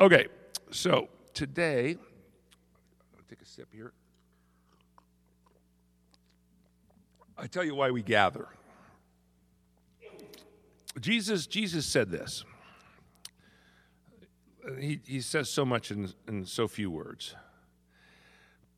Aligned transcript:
Okay, 0.00 0.26
so 0.70 1.08
today, 1.34 1.96
I'll 3.16 3.24
take 3.28 3.42
a 3.42 3.44
sip 3.44 3.66
here. 3.74 3.92
I 7.36 7.48
tell 7.48 7.64
you 7.64 7.74
why 7.74 7.90
we 7.90 8.02
gather. 8.02 8.46
Jesus, 11.00 11.48
Jesus 11.48 11.84
said 11.84 12.10
this. 12.10 12.44
He, 14.78 15.00
he 15.04 15.20
says 15.20 15.50
so 15.50 15.64
much 15.64 15.90
in, 15.90 16.10
in 16.28 16.44
so 16.46 16.68
few 16.68 16.92
words. 16.92 17.34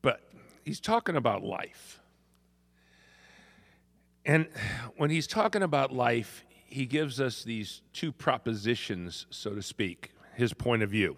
But 0.01 0.21
he's 0.65 0.79
talking 0.79 1.15
about 1.15 1.43
life. 1.43 1.99
And 4.25 4.47
when 4.97 5.11
he's 5.11 5.27
talking 5.27 5.61
about 5.61 5.93
life, 5.93 6.45
he 6.65 6.87
gives 6.87 7.21
us 7.21 7.43
these 7.43 7.83
two 7.93 8.11
propositions, 8.11 9.27
so 9.29 9.53
to 9.53 9.61
speak, 9.61 10.13
his 10.33 10.53
point 10.53 10.83
of 10.83 10.89
view. 10.89 11.17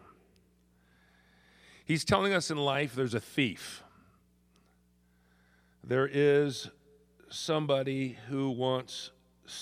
He's 1.85 2.05
telling 2.05 2.34
us 2.34 2.49
in 2.49 2.58
life 2.58 2.95
there's 2.95 3.13
a 3.13 3.20
thief. 3.20 3.84
There 5.84 6.09
is 6.12 6.70
somebody 7.30 8.18
who 8.30 8.49
wants 8.52 9.12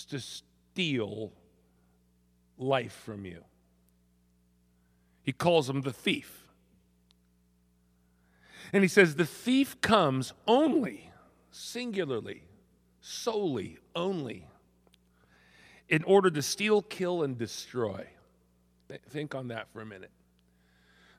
to 0.09 0.19
steal 0.19 1.31
life 2.57 2.93
from 3.05 3.25
you. 3.25 3.43
He 5.23 5.31
calls 5.31 5.69
him 5.69 5.81
the 5.81 5.93
thief. 5.93 6.45
And 8.73 8.83
he 8.83 8.87
says 8.87 9.15
the 9.15 9.25
thief 9.25 9.81
comes 9.81 10.33
only, 10.47 11.11
singularly, 11.51 12.43
solely, 13.01 13.79
only, 13.95 14.47
in 15.89 16.03
order 16.03 16.29
to 16.29 16.41
steal, 16.41 16.81
kill, 16.81 17.23
and 17.23 17.37
destroy. 17.37 18.07
Think 19.09 19.35
on 19.35 19.47
that 19.49 19.71
for 19.71 19.81
a 19.81 19.85
minute. 19.85 20.11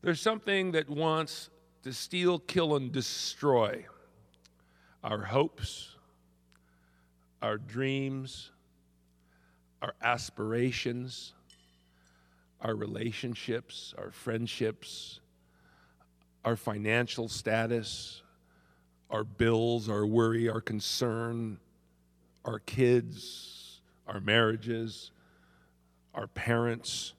There's 0.02 0.20
something 0.20 0.72
that 0.72 0.88
wants 0.88 1.50
to 1.82 1.92
steal, 1.92 2.38
kill, 2.38 2.76
and 2.76 2.92
destroy 2.92 3.87
our 5.04 5.20
hopes, 5.23 5.96
our 7.40 7.59
dreams, 7.59 8.51
our 9.80 9.95
aspirations, 10.02 11.34
our 12.60 12.74
relationships, 12.74 13.95
our 13.98 14.10
friendships, 14.10 15.20
our 16.45 16.57
financial 16.57 17.29
status, 17.29 18.23
our 19.10 19.24
bills, 19.24 19.88
our 19.88 20.07
worry, 20.07 20.48
our 20.48 20.60
concern, 20.60 21.59
our 22.45 22.60
kids, 22.60 23.80
our 24.07 24.20
marriages, 24.20 25.10
our 26.14 26.26
parents. 26.26 27.14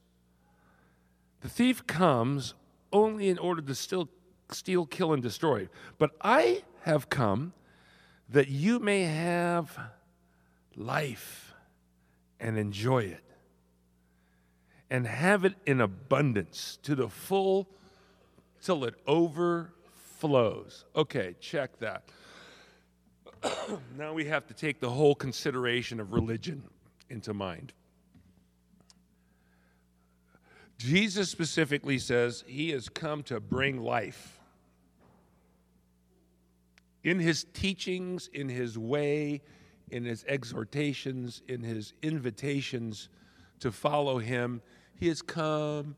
The 1.43 1.49
thief 1.49 1.85
comes 1.85 2.53
only 2.93 3.27
in 3.27 3.37
order 3.37 3.61
to 3.61 3.75
steal, 3.75 4.07
kill, 4.85 5.11
and 5.11 5.21
destroy. 5.21 5.67
But 5.97 6.11
I 6.21 6.63
have 6.83 7.09
come 7.09 7.51
that 8.29 8.47
you 8.47 8.79
may 8.79 9.03
have 9.03 9.77
life 10.77 11.53
and 12.39 12.57
enjoy 12.57 12.99
it 12.99 13.23
and 14.89 15.05
have 15.05 15.43
it 15.43 15.55
in 15.65 15.81
abundance 15.81 16.79
to 16.83 16.95
the 16.95 17.09
full 17.09 17.67
till 18.61 18.85
it 18.85 18.95
overflows. 19.05 20.85
Okay, 20.95 21.35
check 21.41 21.77
that. 21.79 22.03
now 23.97 24.13
we 24.13 24.23
have 24.25 24.47
to 24.47 24.53
take 24.53 24.79
the 24.79 24.89
whole 24.89 25.13
consideration 25.13 25.99
of 25.99 26.13
religion 26.13 26.63
into 27.09 27.33
mind. 27.33 27.73
Jesus 30.77 31.29
specifically 31.29 31.97
says 31.97 32.43
he 32.47 32.71
has 32.71 32.89
come 32.89 33.23
to 33.23 33.39
bring 33.39 33.81
life. 33.81 34.39
In 37.03 37.19
his 37.19 37.45
teachings, 37.53 38.29
in 38.33 38.49
his 38.49 38.77
way, 38.77 39.41
in 39.91 40.05
his 40.05 40.25
exhortations, 40.27 41.41
in 41.47 41.61
his 41.61 41.93
invitations 42.01 43.09
to 43.59 43.71
follow 43.71 44.19
him, 44.19 44.61
he 44.99 45.07
has 45.07 45.21
come 45.21 45.95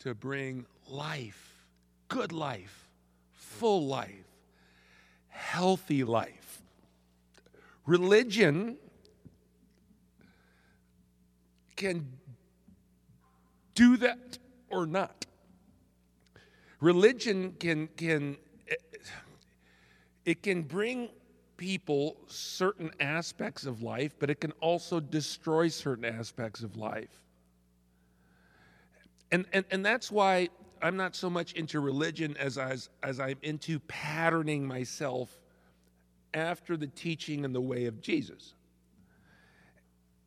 to 0.00 0.14
bring 0.14 0.66
life, 0.88 1.64
good 2.08 2.32
life, 2.32 2.88
full 3.32 3.86
life, 3.86 4.26
healthy 5.28 6.04
life. 6.04 6.62
Religion 7.86 8.76
can 11.76 12.06
do 13.74 13.96
that 13.98 14.38
or 14.70 14.86
not. 14.86 15.26
Religion 16.80 17.54
can, 17.58 17.88
can 17.96 18.36
it 20.24 20.42
can 20.42 20.62
bring 20.62 21.10
people 21.56 22.16
certain 22.26 22.90
aspects 23.00 23.66
of 23.66 23.82
life, 23.82 24.14
but 24.18 24.30
it 24.30 24.40
can 24.40 24.52
also 24.60 25.00
destroy 25.00 25.68
certain 25.68 26.04
aspects 26.04 26.62
of 26.62 26.76
life. 26.76 27.20
And, 29.30 29.46
and, 29.52 29.64
and 29.70 29.84
that's 29.84 30.10
why 30.10 30.48
I'm 30.82 30.96
not 30.96 31.14
so 31.14 31.30
much 31.30 31.52
into 31.54 31.80
religion 31.80 32.36
as, 32.38 32.58
as, 32.58 32.88
as 33.02 33.20
I'm 33.20 33.38
into 33.42 33.78
patterning 33.80 34.66
myself 34.66 35.36
after 36.32 36.76
the 36.76 36.86
teaching 36.88 37.44
and 37.44 37.54
the 37.54 37.60
way 37.60 37.86
of 37.86 38.00
Jesus. 38.00 38.54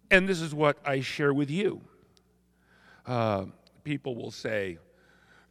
And 0.09 0.27
this 0.27 0.41
is 0.41 0.53
what 0.55 0.77
I 0.85 1.01
share 1.01 1.33
with 1.33 1.49
you. 1.49 1.81
Uh, 3.07 3.45
people 3.83 4.15
will 4.15 4.31
say, 4.31 4.77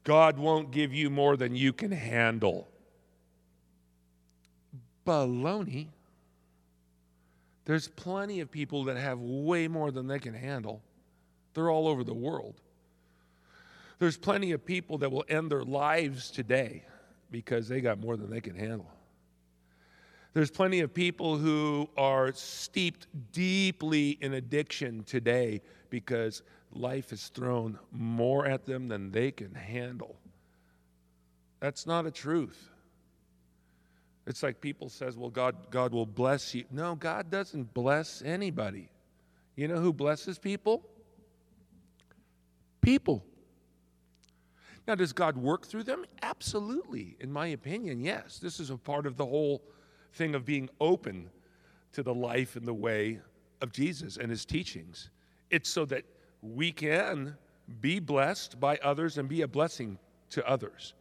God 0.04 0.38
won't 0.38 0.70
give 0.70 0.94
you 0.94 1.10
more 1.10 1.36
than 1.36 1.56
you 1.56 1.72
can 1.72 1.90
handle. 1.90 2.68
Baloney. 5.04 5.88
There's 7.64 7.88
plenty 7.88 8.40
of 8.40 8.50
people 8.50 8.84
that 8.84 8.96
have 8.96 9.18
way 9.18 9.66
more 9.66 9.90
than 9.90 10.06
they 10.06 10.20
can 10.20 10.34
handle. 10.34 10.82
They're 11.54 11.70
all 11.70 11.88
over 11.88 12.04
the 12.04 12.14
world. 12.14 12.60
There's 13.98 14.16
plenty 14.16 14.52
of 14.52 14.64
people 14.64 14.98
that 14.98 15.10
will 15.10 15.24
end 15.28 15.50
their 15.50 15.64
lives 15.64 16.30
today 16.30 16.84
because 17.30 17.66
they 17.66 17.80
got 17.80 17.98
more 17.98 18.16
than 18.16 18.30
they 18.30 18.40
can 18.40 18.54
handle. 18.54 18.90
There's 20.36 20.50
plenty 20.50 20.80
of 20.80 20.92
people 20.92 21.38
who 21.38 21.88
are 21.96 22.30
steeped 22.34 23.06
deeply 23.32 24.18
in 24.20 24.34
addiction 24.34 25.02
today 25.04 25.62
because 25.88 26.42
life 26.74 27.08
has 27.08 27.28
thrown 27.28 27.78
more 27.90 28.44
at 28.44 28.66
them 28.66 28.86
than 28.86 29.10
they 29.10 29.30
can 29.30 29.54
handle. 29.54 30.14
That's 31.60 31.86
not 31.86 32.04
a 32.04 32.10
truth. 32.10 32.68
It's 34.26 34.42
like 34.42 34.60
people 34.60 34.90
says, 34.90 35.16
"Well, 35.16 35.30
God 35.30 35.70
God 35.70 35.94
will 35.94 36.04
bless 36.04 36.54
you." 36.54 36.66
No, 36.70 36.96
God 36.96 37.30
doesn't 37.30 37.72
bless 37.72 38.20
anybody. 38.20 38.90
You 39.54 39.68
know 39.68 39.80
who 39.80 39.90
blesses 39.90 40.38
people? 40.38 40.86
People. 42.82 43.24
Now, 44.86 44.96
does 44.96 45.14
God 45.14 45.38
work 45.38 45.66
through 45.66 45.84
them? 45.84 46.04
Absolutely. 46.20 47.16
In 47.20 47.32
my 47.32 47.46
opinion, 47.46 48.00
yes. 48.00 48.38
This 48.38 48.60
is 48.60 48.68
a 48.68 48.76
part 48.76 49.06
of 49.06 49.16
the 49.16 49.24
whole 49.24 49.62
thing 50.16 50.34
of 50.34 50.44
being 50.44 50.68
open 50.80 51.30
to 51.92 52.02
the 52.02 52.14
life 52.14 52.56
and 52.56 52.66
the 52.66 52.74
way 52.74 53.20
of 53.60 53.72
Jesus 53.72 54.16
and 54.16 54.30
his 54.30 54.44
teachings. 54.44 55.10
It's 55.50 55.70
so 55.70 55.84
that 55.86 56.04
we 56.42 56.72
can 56.72 57.36
be 57.80 58.00
blessed 58.00 58.58
by 58.60 58.78
others 58.82 59.18
and 59.18 59.28
be 59.28 59.42
a 59.42 59.48
blessing 59.48 59.98
to 60.30 60.46
others. 60.48 60.94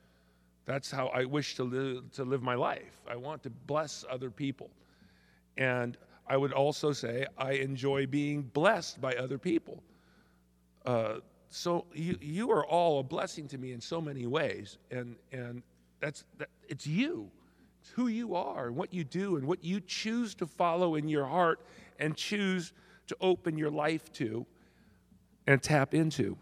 That's 0.65 0.89
how 0.89 1.07
I 1.07 1.25
wish 1.25 1.55
to 1.55 1.63
live, 1.63 2.11
to 2.13 2.23
live 2.23 2.41
my 2.41 2.55
life. 2.55 3.01
I 3.09 3.15
want 3.15 3.43
to 3.43 3.49
bless 3.49 4.03
other 4.09 4.31
people. 4.31 4.69
And 5.57 5.97
I 6.27 6.37
would 6.37 6.53
also 6.53 6.91
say 6.91 7.25
I 7.37 7.53
enjoy 7.53 8.07
being 8.07 8.41
blessed 8.41 8.99
by 8.99 9.13
other 9.13 9.37
people. 9.37 9.83
Uh, 10.85 11.15
so 11.49 11.85
you, 11.93 12.17
you 12.19 12.51
are 12.51 12.65
all 12.65 12.99
a 12.99 13.03
blessing 13.03 13.47
to 13.49 13.57
me 13.57 13.71
in 13.73 13.81
so 13.81 14.01
many 14.01 14.25
ways. 14.25 14.77
And, 14.89 15.15
and 15.31 15.61
that's, 16.00 16.23
that, 16.39 16.50
it's 16.68 16.88
you. 16.88 17.29
Who 17.93 18.07
you 18.07 18.35
are 18.35 18.67
and 18.67 18.75
what 18.75 18.93
you 18.93 19.03
do 19.03 19.37
and 19.37 19.47
what 19.47 19.63
you 19.63 19.79
choose 19.79 20.35
to 20.35 20.47
follow 20.47 20.95
in 20.95 21.07
your 21.07 21.25
heart 21.25 21.59
and 21.99 22.15
choose 22.15 22.73
to 23.07 23.15
open 23.21 23.57
your 23.57 23.69
life 23.69 24.11
to 24.13 24.45
and 25.47 25.61
tap 25.61 25.93
into. 25.93 26.37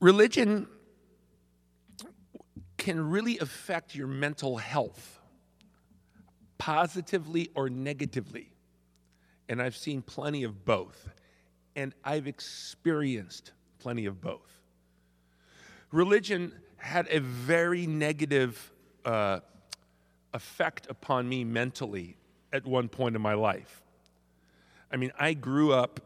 Religion 0.00 0.66
can 2.78 3.10
really 3.10 3.38
affect 3.38 3.94
your 3.94 4.06
mental 4.06 4.56
health, 4.56 5.20
positively 6.56 7.50
or 7.54 7.68
negatively. 7.68 8.52
And 9.48 9.60
I've 9.60 9.76
seen 9.76 10.00
plenty 10.00 10.44
of 10.44 10.64
both, 10.64 11.10
and 11.76 11.94
I've 12.02 12.26
experienced 12.26 13.52
plenty 13.78 14.06
of 14.06 14.20
both. 14.20 14.60
Religion 15.92 16.52
had 16.80 17.06
a 17.10 17.20
very 17.20 17.86
negative 17.86 18.72
uh, 19.04 19.40
effect 20.32 20.86
upon 20.90 21.28
me 21.28 21.44
mentally 21.44 22.16
at 22.52 22.66
one 22.66 22.88
point 22.88 23.14
in 23.16 23.22
my 23.22 23.34
life. 23.34 23.82
I 24.90 24.96
mean, 24.96 25.12
I 25.18 25.34
grew 25.34 25.72
up 25.72 26.00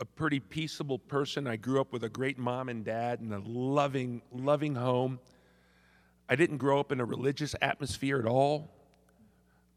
a 0.00 0.04
pretty 0.04 0.40
peaceable 0.40 0.98
person. 0.98 1.46
I 1.46 1.56
grew 1.56 1.80
up 1.80 1.92
with 1.92 2.04
a 2.04 2.08
great 2.08 2.38
mom 2.38 2.68
and 2.68 2.84
dad 2.84 3.20
and 3.20 3.32
a 3.32 3.38
loving, 3.38 4.22
loving 4.32 4.74
home. 4.74 5.18
I 6.28 6.36
didn't 6.36 6.58
grow 6.58 6.80
up 6.80 6.92
in 6.92 7.00
a 7.00 7.04
religious 7.04 7.54
atmosphere 7.62 8.18
at 8.18 8.26
all. 8.26 8.70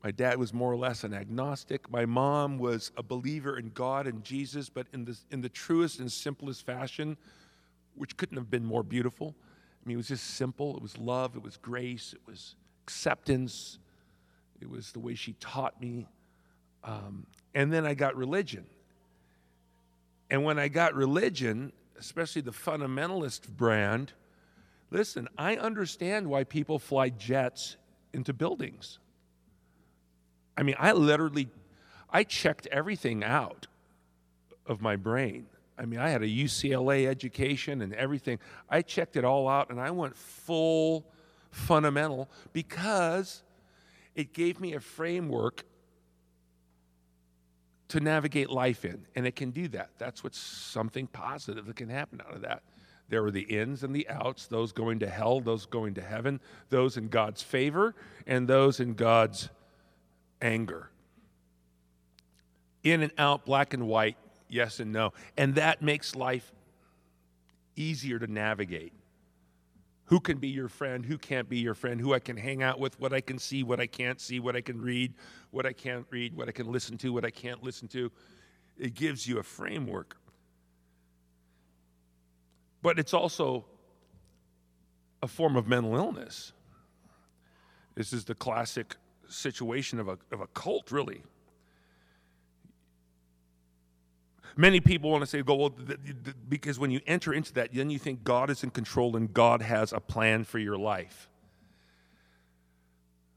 My 0.04 0.12
dad 0.12 0.38
was 0.38 0.54
more 0.54 0.72
or 0.72 0.78
less 0.78 1.04
an 1.04 1.13
agnostic. 1.13 1.92
My 1.92 2.06
mom 2.06 2.57
was 2.57 2.92
a 2.98 3.04
believer 3.04 3.57
in 3.57 3.69
God 3.74 4.07
and 4.07 4.24
Jesus, 4.24 4.69
but 4.69 4.88
in 4.94 5.06
the, 5.06 5.18
in 5.30 5.42
the 5.42 5.50
truest 5.50 6.00
and 6.00 6.12
simplest 6.12 6.66
fashion, 6.66 7.18
which 7.96 8.16
couldn't 8.18 8.38
have 8.38 8.50
been 8.50 8.66
more 8.66 8.84
beautiful. 8.84 9.36
I 9.84 9.88
mean, 9.88 9.96
it 9.96 9.98
was 9.98 10.08
just 10.08 10.36
simple. 10.36 10.76
It 10.76 10.81
was 10.81 10.98
love, 10.98 11.36
it 11.36 11.44
was 11.44 11.58
grace, 11.58 12.14
it 12.14 12.22
was 12.28 12.56
acceptance, 12.84 13.80
it 14.62 14.70
was 14.70 14.92
the 14.92 15.00
way 15.00 15.16
she 15.16 15.34
taught 15.34 15.80
me. 15.81 16.08
Um, 16.84 17.26
and 17.54 17.72
then 17.72 17.86
I 17.86 17.94
got 17.94 18.16
religion. 18.16 18.66
And 20.30 20.44
when 20.44 20.60
I 20.60 20.68
got 20.68 20.94
religion, 20.94 21.72
especially 21.98 22.42
the 22.42 22.52
fundamentalist 22.52 23.48
brand, 23.48 24.14
listen, 24.92 25.28
I 25.38 25.56
understand 25.58 26.28
why 26.28 26.44
people 26.44 26.78
fly 26.78 27.10
jets 27.10 27.78
into 28.14 28.34
buildings. 28.34 29.00
I 30.58 30.64
mean, 30.64 30.75
I 30.78 30.92
literally, 30.92 31.50
I 32.10 32.24
checked 32.24 32.68
everything 32.68 33.24
out 33.24 33.68
of 34.66 34.82
my 34.82 34.96
brain. 34.96 35.48
I 35.80 35.86
mean, 35.86 36.00
I 36.00 36.10
had 36.10 36.22
a 36.22 36.28
UCLA 36.28 37.08
education 37.08 37.81
and 37.81 37.94
everything. 37.94 38.38
I 38.70 38.81
checked 38.81 39.16
it 39.16 39.24
all 39.24 39.48
out 39.48 39.70
and 39.70 39.80
I 39.80 39.92
went 39.92 40.16
full 40.18 41.06
fundamental 41.52 42.30
because 42.52 43.44
it 44.14 44.34
gave 44.34 44.60
me 44.60 44.74
a 44.74 44.81
framework 44.81 45.64
to 47.88 48.02
navigate 48.02 48.50
life 48.50 48.84
in. 48.84 49.06
And 49.16 49.26
it 49.26 49.38
can 49.38 49.52
do 49.52 49.70
that. 49.70 49.92
That's 49.98 50.24
what's 50.24 50.38
something 50.38 51.08
positive 51.08 51.66
that 51.66 51.78
can 51.78 51.90
happen 51.90 52.22
out 52.28 52.36
of 52.36 52.42
that. 52.42 52.62
There 53.08 53.24
are 53.24 53.32
the 53.32 53.42
ins 53.42 53.84
and 53.84 53.96
the 53.96 54.08
outs, 54.10 54.48
those 54.48 54.72
going 54.72 55.00
to 55.00 55.10
hell, 55.10 55.40
those 55.40 55.66
going 55.66 55.96
to 55.96 56.02
heaven, 56.02 56.42
those 56.70 56.98
in 56.98 57.08
God's 57.08 57.42
favor, 57.42 57.96
and 58.28 58.48
those 58.48 58.80
in 58.80 58.94
God's 58.94 59.50
anger. 60.42 60.92
In 62.84 63.02
and 63.02 63.12
out, 63.18 63.46
black 63.46 63.74
and 63.74 63.88
white, 63.88 64.18
yes 64.50 64.80
and 64.80 64.92
no. 64.92 65.13
And 65.38 65.56
that 65.56 65.81
makes 65.81 66.16
life 66.16 66.51
easier 67.75 68.19
to 68.19 68.28
navigate. 68.28 68.94
Who 70.06 70.19
can 70.19 70.40
be 70.40 70.48
your 70.48 70.69
friend? 70.69 71.06
Who 71.06 71.19
can't 71.19 71.48
be 71.48 71.60
your 71.60 71.75
friend? 71.75 72.01
Who 72.01 72.16
I 72.16 72.19
can 72.19 72.36
hang 72.36 72.63
out 72.63 72.80
with? 72.80 73.00
What 73.00 73.13
I 73.13 73.22
can 73.22 73.38
see, 73.38 73.62
what 73.62 73.80
I 73.80 73.86
can't 73.86 74.19
see, 74.19 74.40
what 74.40 74.56
I 74.56 74.62
can 74.62 74.81
read, 74.81 75.13
what 75.51 75.68
I 75.68 75.74
can't 75.74 76.06
read, 76.10 76.36
what 76.36 76.50
I 76.50 76.51
can 76.51 76.72
listen 76.72 76.98
to, 76.98 77.13
what 77.13 77.24
I 77.24 77.30
can't 77.30 77.63
listen 77.63 77.88
to. 77.90 78.12
It 78.78 78.96
gives 78.96 79.28
you 79.28 79.38
a 79.38 79.44
framework. 79.44 80.18
But 82.81 82.98
it's 82.98 83.13
also 83.13 83.66
a 85.22 85.28
form 85.28 85.56
of 85.56 85.68
mental 85.68 85.96
illness. 85.96 86.54
This 87.94 88.13
is 88.13 88.25
the 88.25 88.36
classic 88.36 88.96
situation 89.28 90.00
of 90.00 90.07
a, 90.07 90.18
of 90.31 90.42
a 90.42 90.48
cult, 90.48 90.92
really. 90.92 91.22
Many 94.60 94.82
people 94.82 95.10
want 95.10 95.22
to 95.22 95.26
say, 95.26 95.42
go, 95.42 95.56
well, 95.56 95.70
th- 95.70 95.98
th- 96.04 96.36
because 96.50 96.78
when 96.78 96.92
you 96.92 97.00
enter 97.08 97.34
into 97.34 97.54
that, 97.54 97.70
then 97.74 97.90
you 97.90 97.98
think 97.98 98.26
God 98.26 98.50
is 98.50 98.62
in 98.62 98.72
control 98.72 99.16
and 99.16 99.34
God 99.34 99.62
has 99.62 99.94
a 99.94 100.02
plan 100.02 100.44
for 100.44 100.60
your 100.60 100.78
life. 100.78 101.30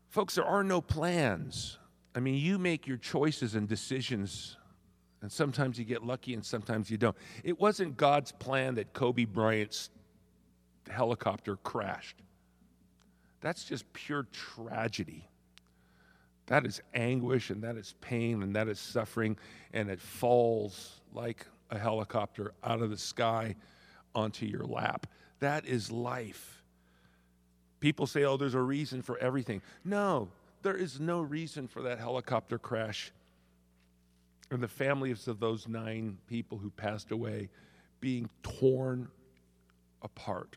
Folks, 0.08 0.34
there 0.34 0.44
are 0.44 0.64
no 0.64 0.80
plans. 0.80 1.78
I 2.16 2.18
mean, 2.18 2.34
you 2.34 2.58
make 2.58 2.88
your 2.88 2.96
choices 2.96 3.54
and 3.54 3.68
decisions, 3.68 4.56
and 5.20 5.30
sometimes 5.30 5.78
you 5.78 5.84
get 5.84 6.02
lucky 6.02 6.34
and 6.34 6.44
sometimes 6.44 6.90
you 6.90 6.98
don't. 6.98 7.16
It 7.44 7.60
wasn't 7.60 7.96
God's 7.96 8.32
plan 8.32 8.74
that 8.74 8.92
Kobe 8.92 9.24
Bryant's 9.24 9.90
helicopter 10.90 11.54
crashed. 11.54 12.16
That's 13.40 13.62
just 13.62 13.92
pure 13.92 14.26
tragedy. 14.32 15.28
That 16.46 16.66
is 16.66 16.82
anguish 16.94 17.50
and 17.50 17.62
that 17.62 17.76
is 17.76 17.94
pain 18.00 18.42
and 18.42 18.56
that 18.56 18.66
is 18.66 18.80
suffering, 18.80 19.36
and 19.72 19.88
it 19.88 20.00
falls 20.00 20.98
like 21.14 21.46
a 21.70 21.78
helicopter 21.78 22.52
out 22.62 22.82
of 22.82 22.90
the 22.90 22.96
sky 22.96 23.56
onto 24.14 24.46
your 24.46 24.64
lap. 24.64 25.06
That 25.40 25.66
is 25.66 25.90
life. 25.90 26.62
People 27.80 28.06
say, 28.06 28.24
oh, 28.24 28.36
there's 28.36 28.54
a 28.54 28.60
reason 28.60 29.02
for 29.02 29.18
everything. 29.18 29.62
No, 29.84 30.28
there 30.62 30.76
is 30.76 31.00
no 31.00 31.20
reason 31.20 31.66
for 31.66 31.82
that 31.82 31.98
helicopter 31.98 32.58
crash. 32.58 33.10
And 34.50 34.62
the 34.62 34.68
families 34.68 35.28
of 35.28 35.40
those 35.40 35.66
nine 35.66 36.18
people 36.28 36.58
who 36.58 36.70
passed 36.70 37.10
away 37.10 37.48
being 38.00 38.28
torn 38.42 39.08
apart. 40.02 40.56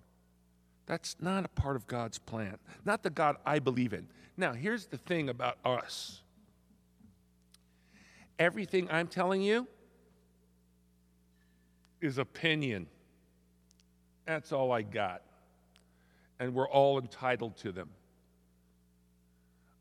That's 0.86 1.16
not 1.19 1.46
a 1.46 1.48
part 1.48 1.75
of 1.75 1.88
God's 1.88 2.19
plan, 2.19 2.57
not 2.84 3.04
the 3.04 3.10
God 3.10 3.38
I 3.46 3.60
believe 3.60 3.94
in. 3.94 4.07
Now, 4.38 4.54
here's 4.54 4.86
the 4.86 4.98
thing 4.98 5.30
about 5.30 5.57
us 5.66 6.22
everything 8.38 8.90
I'm 8.92 9.07
telling 9.07 9.42
you 9.42 9.66
is 12.06 12.18
opinion. 12.18 12.88
That's 14.25 14.52
all 14.52 14.72
I 14.72 14.81
got. 14.81 15.22
And 16.40 16.54
we're 16.54 16.69
all 16.69 17.00
entitled 17.00 17.57
to 17.57 17.72
them. 17.72 17.90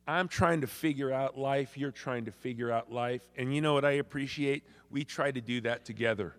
I'm 0.06 0.28
trying 0.28 0.60
to 0.60 0.66
figure 0.66 1.12
out 1.12 1.38
life. 1.38 1.78
You're 1.78 1.90
trying 1.90 2.26
to 2.26 2.30
figure 2.30 2.70
out 2.70 2.92
life. 2.92 3.22
And 3.36 3.54
you 3.54 3.60
know 3.60 3.72
what 3.72 3.84
I 3.84 3.92
appreciate? 3.92 4.64
We 4.90 5.04
try 5.04 5.30
to 5.30 5.40
do 5.40 5.62
that 5.62 5.84
together. 5.84 6.34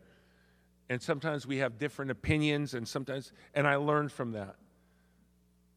And 0.90 1.02
sometimes 1.02 1.48
we 1.48 1.58
have 1.58 1.80
different 1.80 2.12
opinions, 2.12 2.76
and 2.76 2.88
sometimes, 2.88 3.32
and 3.56 3.68
I 3.68 3.78
learn 3.78 4.08
from 4.08 4.34
that. 4.34 4.56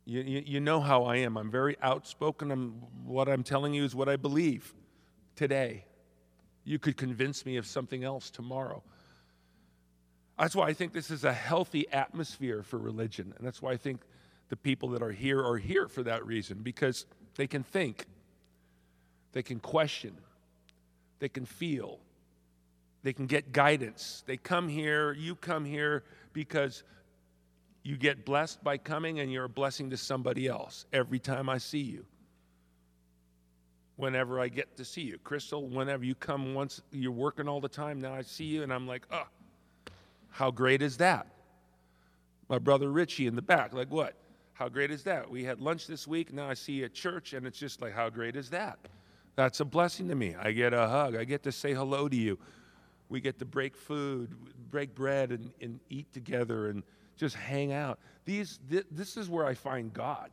You, 0.05 0.20
you, 0.20 0.43
you, 0.44 0.60
know 0.60 0.81
how 0.81 1.05
I 1.05 1.16
am. 1.16 1.38
I'm 1.38 1.50
very 1.50 1.76
outspoken. 1.82 2.50
I'm, 2.50 2.70
what 3.05 3.28
I'm 3.28 3.43
telling 3.43 3.72
you 3.72 3.84
is 3.84 3.94
what 3.94 4.08
I 4.08 4.16
believe 4.16 4.75
today. 5.34 5.84
You 6.64 6.78
could 6.78 6.99
convince 6.99 7.46
me 7.46 7.56
of 7.56 7.66
something 7.66 8.05
else 8.05 8.31
tomorrow. 8.31 8.82
That's 10.38 10.55
why 10.55 10.69
I 10.69 10.73
think 10.73 10.93
this 10.93 11.11
is 11.11 11.25
a 11.25 11.32
healthy 11.32 11.88
atmosphere 11.90 12.62
for 12.62 12.79
religion. 12.79 13.35
And 13.37 13.46
that's 13.46 13.61
why 13.61 13.73
I 13.73 13.76
think 13.76 14.02
the 14.49 14.56
people 14.56 14.90
that 14.90 15.02
are 15.02 15.11
here 15.11 15.44
are 15.44 15.58
here 15.58 15.88
for 15.88 16.02
that 16.05 16.25
reason, 16.25 16.58
because 16.62 17.06
they 17.37 17.46
can 17.46 17.62
think, 17.62 18.06
they 19.32 19.43
can 19.43 19.58
question, 19.58 20.17
they 21.19 21.29
can 21.29 21.44
feel, 21.44 21.99
they 23.02 23.12
can 23.12 23.26
get 23.26 23.52
guidance. 23.52 24.23
They 24.26 24.37
come 24.37 24.69
here, 24.69 25.12
you 25.12 25.35
come 25.35 25.64
here 25.64 26.05
because 26.32 26.82
you 27.82 27.96
get 27.96 28.25
blessed 28.25 28.62
by 28.62 28.77
coming 28.79 29.20
and 29.20 29.32
you're 29.32 29.44
a 29.44 29.48
blessing 29.48 29.91
to 29.91 29.96
somebody 29.96 30.46
else 30.46 30.86
every 30.93 31.19
time 31.19 31.48
I 31.48 31.58
see 31.58 31.81
you. 31.81 32.05
Whenever 33.96 34.39
I 34.39 34.48
get 34.48 34.77
to 34.77 34.84
see 34.84 35.03
you. 35.03 35.19
Crystal, 35.19 35.67
whenever 35.67 36.05
you 36.05 36.15
come 36.15 36.55
once, 36.55 36.81
you're 36.93 37.10
working 37.10 37.48
all 37.48 37.60
the 37.60 37.69
time. 37.69 38.01
Now 38.01 38.15
I 38.15 38.22
see 38.22 38.44
you 38.44 38.62
and 38.62 38.72
I'm 38.72 38.86
like, 38.86 39.03
oh, 39.10 39.27
how 40.31 40.51
great 40.51 40.82
is 40.82 40.99
that? 40.99 41.27
My 42.49 42.58
brother 42.58 42.91
Richie 42.91 43.27
in 43.27 43.35
the 43.35 43.43
back, 43.43 43.73
like 43.73 43.91
what? 43.91 44.15
How 44.55 44.69
great 44.69 44.91
is 44.91 45.05
that? 45.05 45.31
We 45.31 45.44
had 45.44 45.61
lunch 45.61 45.87
this 45.87 46.06
week. 46.06 46.32
Now 46.32 46.49
I 46.51 46.55
see 46.55 46.82
at 46.82 46.93
church, 46.93 47.32
and 47.32 47.47
it's 47.47 47.58
just 47.58 47.81
like, 47.81 47.94
how 47.94 48.11
great 48.11 48.35
is 48.35 48.51
that? 48.51 48.79
That's 49.37 49.61
a 49.61 49.65
blessing 49.65 50.08
to 50.08 50.17
me. 50.17 50.35
I 50.35 50.51
get 50.51 50.73
a 50.73 50.89
hug. 50.89 51.15
I 51.15 51.23
get 51.23 51.44
to 51.44 51.53
say 51.53 51.73
hello 51.73 52.08
to 52.08 52.17
you. 52.17 52.39
We 53.08 53.20
get 53.20 53.39
to 53.39 53.44
break 53.44 53.77
food, 53.77 54.35
break 54.70 54.94
bread, 54.94 55.31
and, 55.31 55.53
and 55.61 55.79
eat 55.89 56.13
together 56.13 56.70
and 56.70 56.82
just 57.17 57.37
hang 57.37 57.73
out. 57.73 58.01
These, 58.25 58.58
th- 58.69 58.87
this 58.91 59.17
is 59.17 59.31
where 59.31 59.47
I 59.47 59.55
find 59.55 59.93
God. 59.93 60.31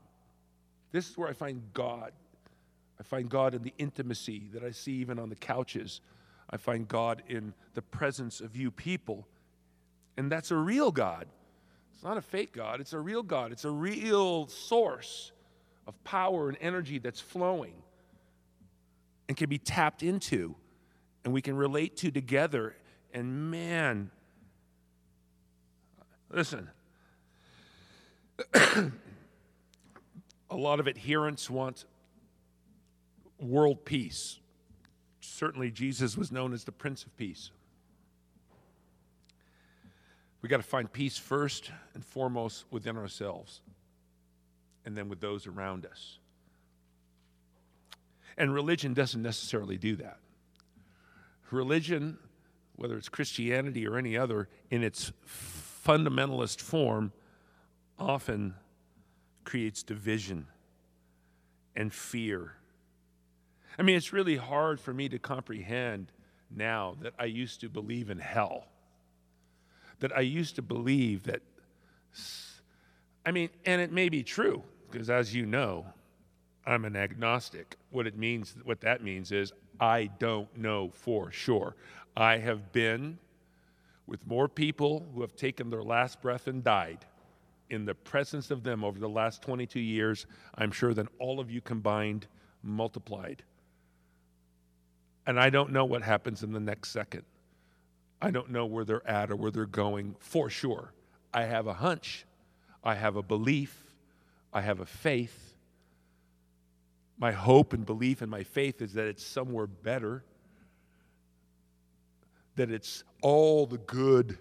This 0.91 1.09
is 1.09 1.17
where 1.17 1.29
I 1.29 1.33
find 1.33 1.61
God. 1.73 2.11
I 2.99 3.03
find 3.03 3.29
God 3.29 3.53
in 3.53 3.61
the 3.61 3.73
intimacy 3.77 4.49
that 4.53 4.63
I 4.63 4.71
see 4.71 4.93
even 4.93 5.19
on 5.19 5.29
the 5.29 5.35
couches. 5.35 6.01
I 6.49 6.57
find 6.57 6.87
God 6.87 7.21
in 7.27 7.53
the 7.73 7.81
presence 7.81 8.41
of 8.41 8.55
you 8.55 8.71
people 8.71 9.27
and 10.17 10.31
that's 10.31 10.51
a 10.51 10.55
real 10.55 10.91
God. 10.91 11.27
It's 11.93 12.03
not 12.03 12.17
a 12.17 12.21
fake 12.21 12.53
God, 12.53 12.81
it's 12.81 12.93
a 12.93 12.99
real 12.99 13.23
God. 13.23 13.51
It's 13.51 13.65
a 13.65 13.71
real 13.71 14.47
source 14.47 15.31
of 15.87 16.01
power 16.03 16.49
and 16.49 16.57
energy 16.61 16.99
that's 16.99 17.21
flowing 17.21 17.75
and 19.27 19.37
can 19.37 19.49
be 19.49 19.57
tapped 19.57 20.03
into 20.03 20.55
and 21.23 21.33
we 21.33 21.41
can 21.41 21.55
relate 21.55 21.97
to 21.97 22.11
together. 22.11 22.75
And 23.13 23.49
man, 23.51 24.11
listen, 26.29 26.69
a 28.53 28.91
lot 30.51 30.79
of 30.79 30.87
adherents 30.87 31.49
want 31.49 31.85
world 33.39 33.85
peace. 33.85 34.39
Certainly, 35.19 35.71
Jesus 35.71 36.17
was 36.17 36.31
known 36.31 36.53
as 36.53 36.63
the 36.63 36.71
Prince 36.71 37.03
of 37.03 37.15
Peace. 37.17 37.51
We 40.45 40.49
got 40.49 40.57
to 40.57 40.63
find 40.63 40.93
peace 40.93 41.17
first 41.17 41.71
and 41.95 42.05
foremost 42.05 42.65
within 42.69 42.97
ourselves 42.97 43.61
and 44.85 44.95
then 44.95 45.09
with 45.09 45.19
those 45.19 45.47
around 45.47 45.87
us. 45.87 46.19
And 48.37 48.53
religion 48.53 48.93
doesn't 48.93 49.23
necessarily 49.23 49.77
do 49.77 49.95
that. 49.95 50.19
Religion 51.49 52.19
whether 52.75 52.95
it's 52.95 53.09
Christianity 53.09 53.87
or 53.87 53.97
any 53.97 54.15
other, 54.17 54.49
in 54.69 54.83
its 54.83 55.11
fundamentalist 55.27 56.61
form, 56.61 57.11
often 57.97 58.53
creates 59.43 59.81
division 59.83 60.45
and 61.75 61.91
fear. 61.91 62.53
I 63.79 63.81
mean, 63.81 63.95
it's 63.95 64.13
really 64.13 64.37
hard 64.37 64.79
for 64.79 64.93
me 64.93 65.09
to 65.09 65.19
comprehend 65.19 66.11
now 66.55 66.97
that 67.01 67.13
I 67.17 67.25
used 67.25 67.61
to 67.61 67.69
believe 67.69 68.09
in 68.11 68.19
hell. 68.19 68.67
That 69.99 70.15
I 70.15 70.21
used 70.21 70.55
to 70.55 70.61
believe 70.61 71.23
that, 71.23 71.41
I 73.25 73.31
mean, 73.31 73.49
and 73.65 73.81
it 73.81 73.91
may 73.91 74.09
be 74.09 74.23
true, 74.23 74.63
because 74.91 75.09
as 75.09 75.33
you 75.33 75.45
know, 75.45 75.85
I'm 76.65 76.85
an 76.85 76.95
agnostic. 76.95 77.75
What 77.91 78.07
it 78.07 78.17
means, 78.17 78.55
what 78.63 78.81
that 78.81 79.03
means 79.03 79.31
is 79.31 79.53
I 79.79 80.09
don't 80.19 80.55
know 80.57 80.89
for 80.89 81.31
sure. 81.31 81.75
I 82.17 82.37
have 82.37 82.71
been 82.71 83.17
with 84.07 84.25
more 84.27 84.47
people 84.47 85.05
who 85.13 85.21
have 85.21 85.35
taken 85.35 85.69
their 85.69 85.83
last 85.83 86.21
breath 86.21 86.47
and 86.47 86.63
died 86.63 87.05
in 87.69 87.85
the 87.85 87.95
presence 87.95 88.51
of 88.51 88.63
them 88.63 88.83
over 88.83 88.99
the 88.99 89.09
last 89.09 89.41
22 89.41 89.79
years, 89.79 90.27
I'm 90.55 90.71
sure, 90.71 90.93
than 90.93 91.07
all 91.19 91.39
of 91.39 91.49
you 91.49 91.61
combined 91.61 92.27
multiplied. 92.61 93.43
And 95.25 95.39
I 95.39 95.49
don't 95.49 95.71
know 95.71 95.85
what 95.85 96.03
happens 96.03 96.43
in 96.43 96.51
the 96.51 96.59
next 96.59 96.91
second. 96.91 97.23
I 98.25 98.31
don't 98.31 98.49
know 98.49 98.65
where 98.65 98.83
they're 98.83 99.07
at 99.07 99.29
or 99.29 99.35
where 99.35 99.51
they're 99.51 99.67
going 99.67 100.15
for 100.17 100.49
sure. 100.49 100.91
I 101.31 101.43
have 101.43 101.67
a 101.67 101.75
hunch, 101.75 102.25
I 102.83 102.95
have 102.95 103.17
a 103.17 103.21
belief, 103.21 103.93
I 104.51 104.61
have 104.61 104.79
a 104.79 104.85
faith. 104.87 105.55
My 107.19 107.31
hope 107.31 107.71
and 107.73 107.85
belief 107.85 108.23
and 108.23 108.31
my 108.31 108.41
faith 108.41 108.81
is 108.81 108.93
that 108.93 109.05
it's 109.05 109.23
somewhere 109.23 109.67
better, 109.67 110.23
that 112.55 112.71
it's 112.71 113.03
all 113.21 113.67
the 113.67 113.77
good 113.77 114.39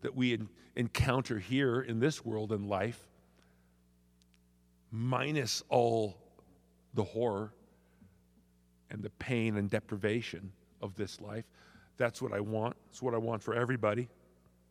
that 0.00 0.16
we 0.16 0.38
encounter 0.74 1.38
here 1.38 1.82
in 1.82 2.00
this 2.00 2.24
world 2.24 2.50
and 2.50 2.66
life, 2.66 2.98
minus 4.90 5.62
all 5.68 6.16
the 6.94 7.04
horror 7.04 7.52
and 8.90 9.02
the 9.02 9.10
pain 9.10 9.58
and 9.58 9.68
deprivation 9.68 10.50
of 10.80 10.96
this 10.96 11.20
life. 11.20 11.44
That's 11.98 12.22
what 12.22 12.32
I 12.32 12.40
want. 12.40 12.74
It's 12.92 13.00
what 13.00 13.14
I 13.14 13.18
want 13.18 13.42
for 13.42 13.54
everybody 13.54 14.10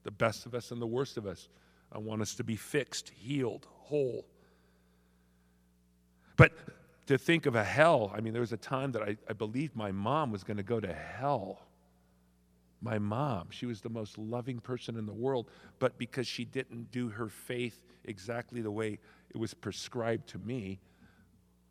the 0.04 0.12
best 0.12 0.46
of 0.46 0.54
us 0.54 0.72
and 0.72 0.80
the 0.80 0.88
worst 0.88 1.18
of 1.18 1.26
us. 1.26 1.50
I 1.92 1.98
want 1.98 2.22
us 2.22 2.36
to 2.36 2.44
be 2.44 2.56
fixed, 2.56 3.10
healed, 3.10 3.68
whole. 3.70 4.26
But 6.38 6.54
to 7.08 7.18
think 7.18 7.46
of 7.48 7.56
a 7.56 7.64
hell, 7.64 8.12
I 8.16 8.22
mean, 8.22 8.34
there 8.34 8.42
was 8.42 8.54
a 8.54 8.58
time 8.58 8.92
that 8.94 9.02
I, 9.02 9.18
I 9.30 9.34
believed 9.34 9.76
my 9.76 9.92
mom 9.92 10.32
was 10.32 10.44
going 10.44 10.58
to 10.58 10.64
go 10.64 10.80
to 10.80 10.94
hell. 10.94 11.62
My 12.82 12.98
mom, 12.98 13.48
she 13.50 13.66
was 13.66 13.82
the 13.82 13.90
most 13.90 14.18
loving 14.18 14.60
person 14.60 14.98
in 14.98 15.06
the 15.06 15.14
world, 15.14 15.50
but 15.80 15.98
because 15.98 16.28
she 16.28 16.46
didn't 16.46 16.92
do 16.92 17.10
her 17.10 17.28
faith 17.28 17.80
exactly 18.06 18.62
the 18.62 18.72
way 18.72 18.98
it 19.30 19.38
was 19.38 19.54
prescribed 19.54 20.30
to 20.30 20.40
me, 20.40 20.80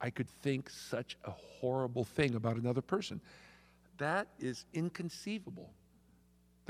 I 0.01 0.11
could 0.11 0.29
think 0.29 0.71
such 0.71 1.17
a 1.25 1.31
horrible 1.31 2.05
thing 2.05 2.35
about 2.35 2.57
another 2.57 2.83
person. 2.83 3.21
That 3.99 4.29
is 4.39 4.65
inconceivable 4.73 5.71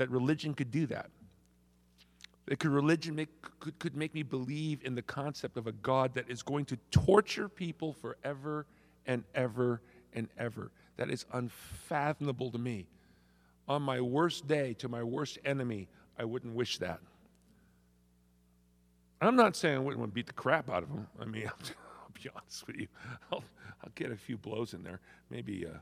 that 0.01 0.09
religion 0.09 0.55
could 0.55 0.71
do 0.71 0.87
that. 0.87 1.11
That 2.47 2.57
could 2.57 2.71
religion 2.71 3.15
make, 3.15 3.29
could, 3.59 3.77
could 3.77 3.95
make 3.95 4.15
me 4.15 4.23
believe 4.23 4.79
in 4.83 4.95
the 4.95 5.03
concept 5.03 5.57
of 5.57 5.67
a 5.67 5.71
God 5.73 6.15
that 6.15 6.27
is 6.27 6.41
going 6.41 6.65
to 6.65 6.77
torture 6.89 7.47
people 7.47 7.93
forever 7.93 8.65
and 9.05 9.23
ever 9.35 9.79
and 10.13 10.27
ever. 10.39 10.71
That 10.97 11.11
is 11.11 11.27
unfathomable 11.33 12.49
to 12.49 12.57
me. 12.57 12.87
On 13.67 13.83
my 13.83 14.01
worst 14.01 14.47
day, 14.47 14.73
to 14.79 14.89
my 14.89 15.03
worst 15.03 15.37
enemy, 15.45 15.87
I 16.17 16.25
wouldn't 16.25 16.55
wish 16.55 16.79
that. 16.79 16.99
I'm 19.21 19.35
not 19.35 19.55
saying 19.55 19.75
I 19.75 19.79
wouldn't 19.79 19.99
want 19.99 20.13
to 20.13 20.15
beat 20.15 20.25
the 20.25 20.33
crap 20.33 20.67
out 20.67 20.81
of 20.81 20.89
him. 20.89 21.05
I 21.21 21.25
mean, 21.25 21.45
I'll, 21.47 22.11
be 22.11 22.27
honest 22.35 22.65
with 22.65 22.75
you. 22.75 22.87
I'll, 23.31 23.43
I'll 23.83 23.91
get 23.93 24.11
a 24.11 24.17
few 24.17 24.39
blows 24.39 24.73
in 24.73 24.81
there, 24.81 24.99
maybe 25.29 25.63
a, 25.65 25.79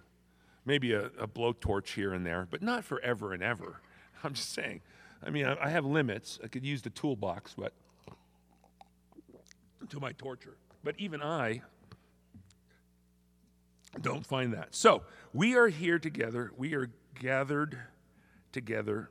maybe 0.66 0.92
a, 0.92 1.06
a 1.18 1.26
blowtorch 1.26 1.94
here 1.94 2.14
and 2.14 2.26
there, 2.26 2.50
but 2.52 2.62
not 2.62 2.84
forever 2.84 3.32
and 3.32 3.42
ever. 3.42 3.80
I'm 4.24 4.34
just 4.34 4.54
saying. 4.54 4.82
I 5.24 5.30
mean, 5.30 5.46
I, 5.46 5.66
I 5.66 5.70
have 5.70 5.86
limits. 5.86 6.40
I 6.44 6.48
could 6.48 6.66
use 6.66 6.82
the 6.82 6.90
toolbox, 6.90 7.56
but 7.58 7.74
to 9.90 10.00
my 10.00 10.12
torture. 10.14 10.56
But 10.84 10.96
even 10.98 11.22
I 11.22 11.62
don't 14.02 14.26
find 14.26 14.54
that. 14.54 14.76
So 14.76 15.04
we 15.34 15.56
are 15.56 15.68
here 15.68 16.00
together. 16.00 16.52
We 16.58 16.76
are 16.76 16.90
gathered 17.20 17.78
together 18.52 19.10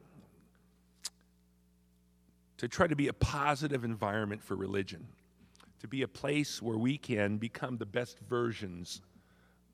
to 2.58 2.68
try 2.68 2.86
to 2.86 2.96
be 2.96 3.08
a 3.08 3.12
positive 3.12 3.84
environment 3.84 4.42
for 4.42 4.56
religion 4.56 5.06
to 5.80 5.88
be 5.88 6.02
a 6.02 6.08
place 6.08 6.60
where 6.60 6.76
we 6.76 6.98
can 6.98 7.36
become 7.36 7.76
the 7.76 7.86
best 7.86 8.18
versions 8.28 9.00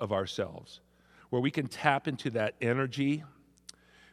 of 0.01 0.13
ourselves, 0.13 0.81
where 1.31 1.41
we 1.41 1.51
can 1.51 1.67
tap 1.67 2.07
into 2.07 2.31
that 2.31 2.55
energy, 2.61 3.25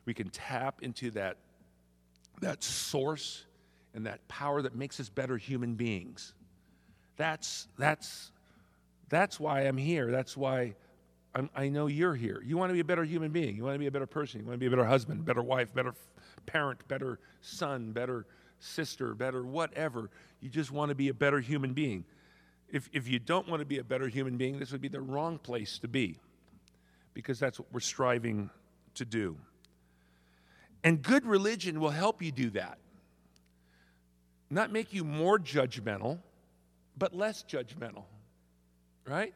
we 0.05 0.13
can 0.13 0.29
tap 0.29 0.81
into 0.81 1.11
that, 1.11 1.37
that 2.41 2.63
source 2.63 3.45
and 3.93 4.05
that 4.05 4.27
power 4.27 4.61
that 4.61 4.75
makes 4.75 4.99
us 4.99 5.09
better 5.09 5.37
human 5.37 5.75
beings. 5.75 6.33
That's, 7.17 7.67
that's, 7.77 8.31
that's 9.09 9.39
why 9.39 9.61
I'm 9.61 9.77
here. 9.77 10.11
That's 10.11 10.35
why 10.35 10.75
I'm, 11.35 11.49
i 11.55 11.69
know 11.69 11.87
you're 11.87 12.15
here. 12.15 12.41
You 12.45 12.57
want 12.57 12.69
to 12.69 12.73
be 12.73 12.79
a 12.79 12.85
better 12.85 13.03
human 13.03 13.31
being. 13.31 13.55
You 13.55 13.63
want 13.63 13.75
to 13.75 13.79
be 13.79 13.87
a 13.87 13.91
better 13.91 14.07
person. 14.07 14.41
You 14.41 14.47
want 14.47 14.55
to 14.55 14.59
be 14.59 14.67
a 14.67 14.69
better 14.69 14.85
husband, 14.85 15.25
better 15.25 15.41
wife, 15.41 15.73
better 15.73 15.93
parent, 16.45 16.87
better 16.87 17.19
son, 17.41 17.91
better 17.91 18.25
sister, 18.59 19.13
better 19.13 19.43
whatever. 19.43 20.09
You 20.39 20.49
just 20.49 20.71
want 20.71 20.89
to 20.89 20.95
be 20.95 21.09
a 21.09 21.13
better 21.13 21.39
human 21.39 21.73
being. 21.73 22.05
If, 22.69 22.89
if 22.93 23.07
you 23.07 23.19
don't 23.19 23.47
want 23.47 23.59
to 23.59 23.65
be 23.65 23.79
a 23.79 23.83
better 23.83 24.07
human 24.07 24.37
being, 24.37 24.57
this 24.59 24.71
would 24.71 24.81
be 24.81 24.87
the 24.87 25.01
wrong 25.01 25.37
place 25.37 25.77
to 25.79 25.87
be 25.87 26.17
because 27.13 27.39
that's 27.39 27.59
what 27.59 27.67
we're 27.73 27.81
striving 27.81 28.49
to 28.95 29.05
do. 29.05 29.37
And 30.83 31.01
good 31.01 31.25
religion 31.25 31.79
will 31.79 31.91
help 31.91 32.21
you 32.21 32.31
do 32.31 32.49
that. 32.51 32.77
Not 34.49 34.71
make 34.71 34.93
you 34.93 35.03
more 35.03 35.39
judgmental, 35.39 36.19
but 36.97 37.15
less 37.15 37.43
judgmental, 37.43 38.03
right? 39.07 39.33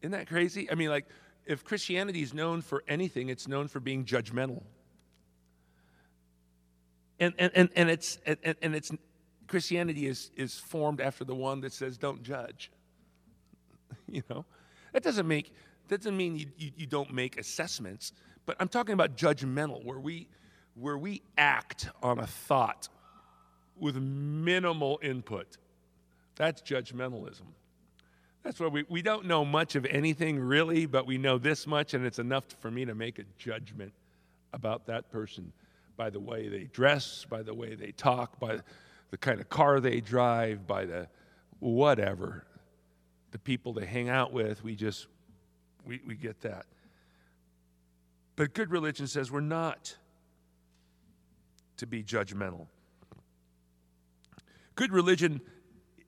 Isn't 0.00 0.12
that 0.12 0.26
crazy? 0.26 0.70
I 0.70 0.74
mean, 0.74 0.88
like, 0.88 1.06
if 1.46 1.62
Christianity 1.62 2.22
is 2.22 2.34
known 2.34 2.62
for 2.62 2.82
anything, 2.88 3.28
it's 3.28 3.46
known 3.46 3.68
for 3.68 3.78
being 3.78 4.04
judgmental 4.04 4.62
and, 7.20 7.34
and, 7.38 7.52
and, 7.54 7.68
and 7.76 7.90
it's 7.90 8.18
and, 8.26 8.38
and 8.62 8.74
it's 8.74 8.90
Christianity 9.46 10.06
is, 10.06 10.30
is 10.36 10.58
formed 10.58 11.00
after 11.00 11.24
the 11.24 11.34
one 11.34 11.60
that 11.60 11.72
says 11.72 11.98
don't 11.98 12.22
judge. 12.22 12.70
You 14.06 14.22
know? 14.28 14.44
That 14.92 15.02
doesn't 15.02 15.26
make 15.26 15.52
that 15.88 15.98
doesn't 15.98 16.16
mean 16.16 16.36
you, 16.36 16.46
you, 16.56 16.70
you 16.76 16.86
don't 16.86 17.12
make 17.12 17.38
assessments, 17.38 18.12
but 18.46 18.56
I'm 18.60 18.68
talking 18.68 18.92
about 18.92 19.16
judgmental, 19.16 19.84
where 19.84 19.98
we 19.98 20.28
where 20.74 20.98
we 20.98 21.22
act 21.38 21.88
on 22.02 22.18
a 22.18 22.26
thought 22.26 22.88
with 23.78 23.96
minimal 23.96 24.98
input. 25.02 25.56
That's 26.36 26.62
judgmentalism. 26.62 27.46
That's 28.42 28.60
where 28.60 28.68
we, 28.68 28.84
we 28.88 29.00
don't 29.00 29.26
know 29.26 29.44
much 29.44 29.74
of 29.74 29.86
anything 29.86 30.38
really, 30.38 30.86
but 30.86 31.06
we 31.06 31.16
know 31.16 31.38
this 31.38 31.66
much, 31.66 31.94
and 31.94 32.04
it's 32.04 32.18
enough 32.18 32.44
for 32.60 32.70
me 32.70 32.84
to 32.84 32.94
make 32.94 33.18
a 33.18 33.24
judgment 33.38 33.92
about 34.52 34.86
that 34.86 35.10
person 35.10 35.52
by 35.96 36.10
the 36.10 36.20
way 36.20 36.48
they 36.48 36.64
dress, 36.64 37.24
by 37.28 37.42
the 37.42 37.54
way 37.54 37.74
they 37.74 37.92
talk, 37.92 38.38
by 38.38 38.58
the 39.10 39.16
kind 39.16 39.40
of 39.40 39.48
car 39.48 39.80
they 39.80 40.00
drive, 40.00 40.66
by 40.66 40.84
the 40.84 41.06
whatever, 41.60 42.44
the 43.30 43.38
people 43.38 43.72
they 43.72 43.86
hang 43.86 44.08
out 44.08 44.32
with. 44.32 44.62
We 44.62 44.74
just, 44.74 45.06
we, 45.86 46.00
we 46.06 46.14
get 46.14 46.40
that. 46.42 46.66
But 48.36 48.52
good 48.52 48.70
religion 48.70 49.06
says 49.06 49.30
we're 49.30 49.40
not 49.40 49.96
to 51.76 51.86
be 51.86 52.02
judgmental. 52.02 52.66
Good 54.74 54.92
religion 54.92 55.40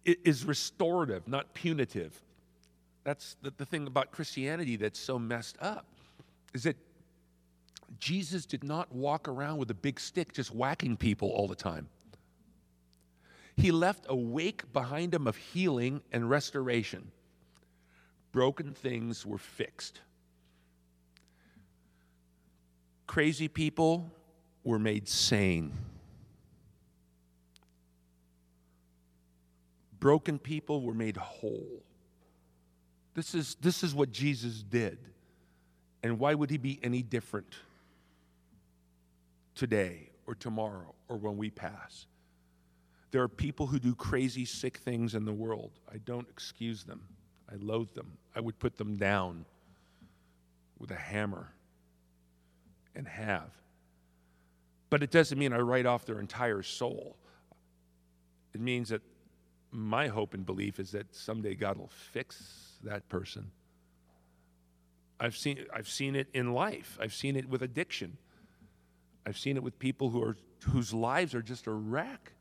is 0.05 0.45
restorative, 0.45 1.27
not 1.29 1.55
punitive. 1.55 2.21
That's 3.05 3.37
the, 3.43 3.53
the 3.57 3.65
thing 3.65 3.87
about 3.87 4.11
Christianity 4.11 4.77
that's 4.77 4.99
so 4.99 5.19
messed 5.19 5.57
up, 5.61 5.87
is 6.55 6.65
that 6.65 6.77
Jesus 8.01 8.47
did 8.47 8.65
not 8.65 8.93
walk 8.93 9.29
around 9.29 9.59
with 9.59 9.71
a 9.71 9.75
big 9.75 10.01
stick 10.01 10.33
just 10.33 10.55
whacking 10.55 10.97
people 10.97 11.29
all 11.31 11.47
the 11.47 11.55
time. 11.55 11.89
He 13.57 13.71
left 13.71 14.07
a 14.09 14.17
wake 14.17 14.73
behind 14.73 15.15
him 15.15 15.27
of 15.27 15.37
healing 15.37 16.03
and 16.13 16.29
restoration. 16.29 17.11
Broken 18.33 18.73
things 18.73 19.25
were 19.25 19.39
fixed. 19.39 20.01
Crazy 23.07 23.49
people 23.49 24.11
were 24.67 24.79
made 24.79 25.09
sane. 25.09 25.73
Broken 29.99 30.39
people 30.39 30.83
were 30.83 30.93
made 30.93 31.17
whole. 31.17 31.83
This 33.15 33.35
is, 33.35 33.57
this 33.63 33.83
is 33.83 33.95
what 33.95 34.13
Jesus 34.13 34.63
did. 34.63 34.99
And 36.03 36.19
why 36.19 36.35
would 36.35 36.51
he 36.51 36.59
be 36.59 36.79
any 36.83 37.01
different? 37.01 37.57
today 39.57 40.11
or 40.27 40.35
tomorrow 40.37 40.95
or 41.09 41.17
when 41.17 41.37
we 41.37 41.51
pass. 41.51 42.07
There 43.11 43.23
are 43.23 43.29
people 43.29 43.67
who 43.67 43.79
do 43.79 43.95
crazy, 43.95 44.45
sick 44.45 44.77
things 44.77 45.15
in 45.15 45.25
the 45.25 45.33
world. 45.33 45.73
I 45.93 45.99
don't 45.99 46.29
excuse 46.29 46.85
them. 46.85 47.01
I 47.51 47.57
loathe 47.59 47.95
them. 47.95 48.13
I 48.35 48.41
would 48.41 48.59
put 48.59 48.77
them 48.77 48.97
down 48.97 49.45
with 50.79 50.91
a 50.91 50.97
hammer 50.97 51.49
and 52.95 53.09
have. 53.09 53.51
But 54.89 55.03
it 55.03 55.11
doesn't 55.11 55.39
mean 55.39 55.53
I 55.53 55.59
write 55.59 55.87
off 55.87 56.05
their 56.05 56.21
entire 56.21 56.63
soul. 56.63 57.17
It 58.55 58.61
means 58.61 58.91
that 58.91 59.03
my 59.71 60.09
hope 60.09 60.33
and 60.35 60.47
belief 60.47 60.79
is 60.79 60.93
that 60.93 61.15
someday 61.15 61.55
God 61.55 61.77
will 61.77 61.91
fix 62.13 62.79
that 62.85 63.09
person. 63.09 63.51
I've 65.19 65.37
seen, 65.37 65.65
I've 65.75 65.89
seen 65.89 66.15
it 66.15 66.29
in 66.35 66.53
life. 66.53 66.99
I've 67.01 67.15
seen 67.15 67.37
it 67.37 67.49
with 67.49 67.63
addiction. 67.63 68.17
I've 69.27 69.39
seen 69.39 69.57
it 69.57 69.63
with 69.63 69.79
people 69.79 70.11
who 70.11 70.23
are, 70.23 70.37
whose 70.71 70.95
lives 70.95 71.35
are 71.35 71.43
just 71.43 71.67
a 71.67 71.73
wreck 71.73 72.33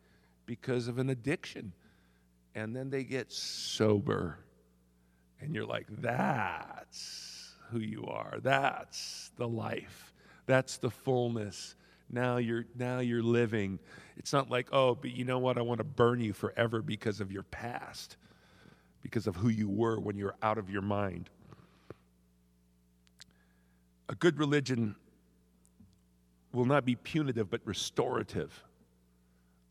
because 0.46 0.88
of 0.88 1.00
an 1.00 1.10
addiction. 1.10 1.74
And 2.54 2.76
then 2.76 2.90
they 2.90 3.04
get 3.04 3.32
sober. 3.32 4.38
And 5.42 5.56
you're 5.56 5.66
like, 5.66 5.88
that's 5.90 7.54
who 7.72 7.80
you 7.80 8.06
are. 8.06 8.38
That's 8.42 9.32
the 9.38 9.48
life. 9.48 10.14
That's 10.46 10.78
the 10.78 10.92
fullness. 10.92 11.76
Now 12.10 12.38
you're 12.38 12.66
now 12.76 13.00
you're 13.00 13.24
living. 13.24 13.80
It's 14.18 14.32
not 14.32 14.50
like, 14.50 14.68
oh, 14.72 14.96
but 14.96 15.12
you 15.12 15.26
know 15.26 15.40
what? 15.40 15.58
I 15.58 15.62
want 15.62 15.80
to 15.80 15.84
burn 15.84 16.20
you 16.20 16.34
forever 16.34 16.82
because 16.82 17.20
of 17.20 17.32
your 17.32 17.44
past, 17.44 18.18
because 19.02 19.28
of 19.28 19.36
who 19.36 19.50
you 19.50 19.70
were 19.70 20.00
when 20.00 20.18
you 20.18 20.26
were 20.26 20.36
out 20.42 20.58
of 20.58 20.70
your 20.70 20.82
mind. 20.82 21.30
A 24.08 24.16
good 24.16 24.38
religion 24.38 24.96
will 26.54 26.66
not 26.66 26.86
be 26.86 26.96
punitive 26.96 27.50
but 27.50 27.62
restorative. 27.66 28.64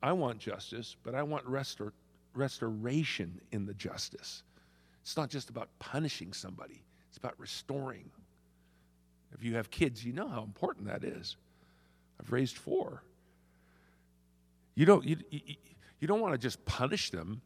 I 0.03 0.13
want 0.13 0.39
justice, 0.39 0.97
but 1.03 1.15
I 1.15 1.23
want 1.23 1.47
restor- 1.47 1.93
restoration 2.35 3.41
in 3.53 3.65
the 3.65 3.73
justice. 3.75 4.43
It's 5.03 5.17
not 5.17 5.31
just 5.31 5.51
about 5.51 5.69
punishing 5.79 6.33
somebody, 6.33 6.83
it's 7.09 7.17
about 7.17 7.39
restoring. 7.39 8.11
If 9.33 9.43
you 9.43 9.57
have 9.57 9.71
kids, 9.71 10.05
you 10.05 10.13
know 10.13 10.29
how 10.29 10.43
important 10.43 10.87
that 10.87 11.03
is. 11.05 11.37
I've 12.21 12.33
raised 12.33 12.57
four. 12.57 13.03
You 14.75 14.87
don't, 14.87 15.05
you, 15.05 15.17
you, 15.31 15.41
you 16.01 16.09
don't 16.09 16.21
want 16.21 16.35
to 16.35 16.39
just 16.39 16.65
punish 16.65 17.11
them 17.11 17.43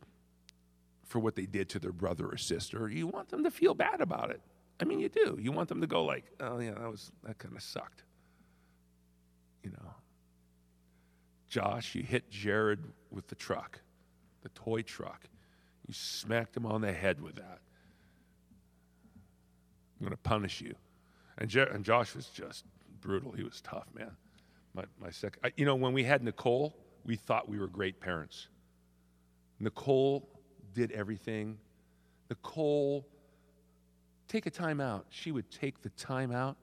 for 1.05 1.19
what 1.19 1.37
they 1.37 1.47
did 1.47 1.69
to 1.71 1.79
their 1.79 1.93
brother 1.93 2.27
or 2.27 2.37
sister. 2.37 2.89
You 2.89 3.07
want 3.07 3.29
them 3.29 3.45
to 3.45 3.51
feel 3.51 3.75
bad 3.75 4.01
about 4.01 4.31
it. 4.31 4.41
I 4.81 4.85
mean, 4.85 5.01
you 5.01 5.09
do. 5.09 5.39
You 5.41 5.53
want 5.53 5.69
them 5.69 5.81
to 5.81 5.87
go 5.87 6.05
like, 6.05 6.25
"Oh 6.39 6.59
yeah, 6.61 6.73
that 6.73 6.91
was 6.91 7.11
that 7.25 7.39
kind 7.39 7.57
of 7.57 7.63
sucked." 7.63 8.05
You 9.65 9.71
know. 9.71 9.95
Josh, 11.49 11.95
you 11.95 12.03
hit 12.03 12.31
Jared 12.31 12.85
with 13.11 13.27
the 13.29 13.35
truck, 13.35 13.81
the 14.43 14.51
toy 14.51 14.83
truck. 14.83 15.25
You 15.87 15.95
smacked 15.95 16.57
him 16.57 16.67
on 16.67 16.83
the 16.83 16.93
head 16.93 17.21
with 17.21 17.37
that. 17.37 17.61
I'm 19.99 20.07
going 20.07 20.11
to 20.11 20.17
punish 20.19 20.61
you. 20.61 20.75
And, 21.39 21.49
Jer- 21.49 21.65
and 21.65 21.85
Josh 21.85 22.15
was 22.15 22.27
just 22.27 22.65
brutal. 23.01 23.33
He 23.33 23.43
was 23.43 23.61
tough, 23.63 23.87
man. 23.95 24.13
My, 24.75 24.85
my 25.01 25.11
second, 25.11 25.41
I, 25.45 25.53
you 25.57 25.65
know, 25.65 25.75
when 25.75 25.93
we 25.93 26.05
had 26.05 26.23
Nicole, 26.23 26.77
we 27.05 27.17
thought 27.17 27.49
we 27.49 27.59
were 27.59 27.67
great 27.67 28.01
parents. 28.01 28.49
Nicole 29.61 30.29
did 30.75 30.93
everything. 30.93 31.59
Nicole 32.29 33.07
take 34.29 34.47
a 34.47 34.51
time 34.51 34.81
out. 34.81 35.07
She 35.11 35.33
would 35.33 35.51
take 35.51 35.83
the 35.83 35.89
time 35.91 36.31
out 36.31 36.57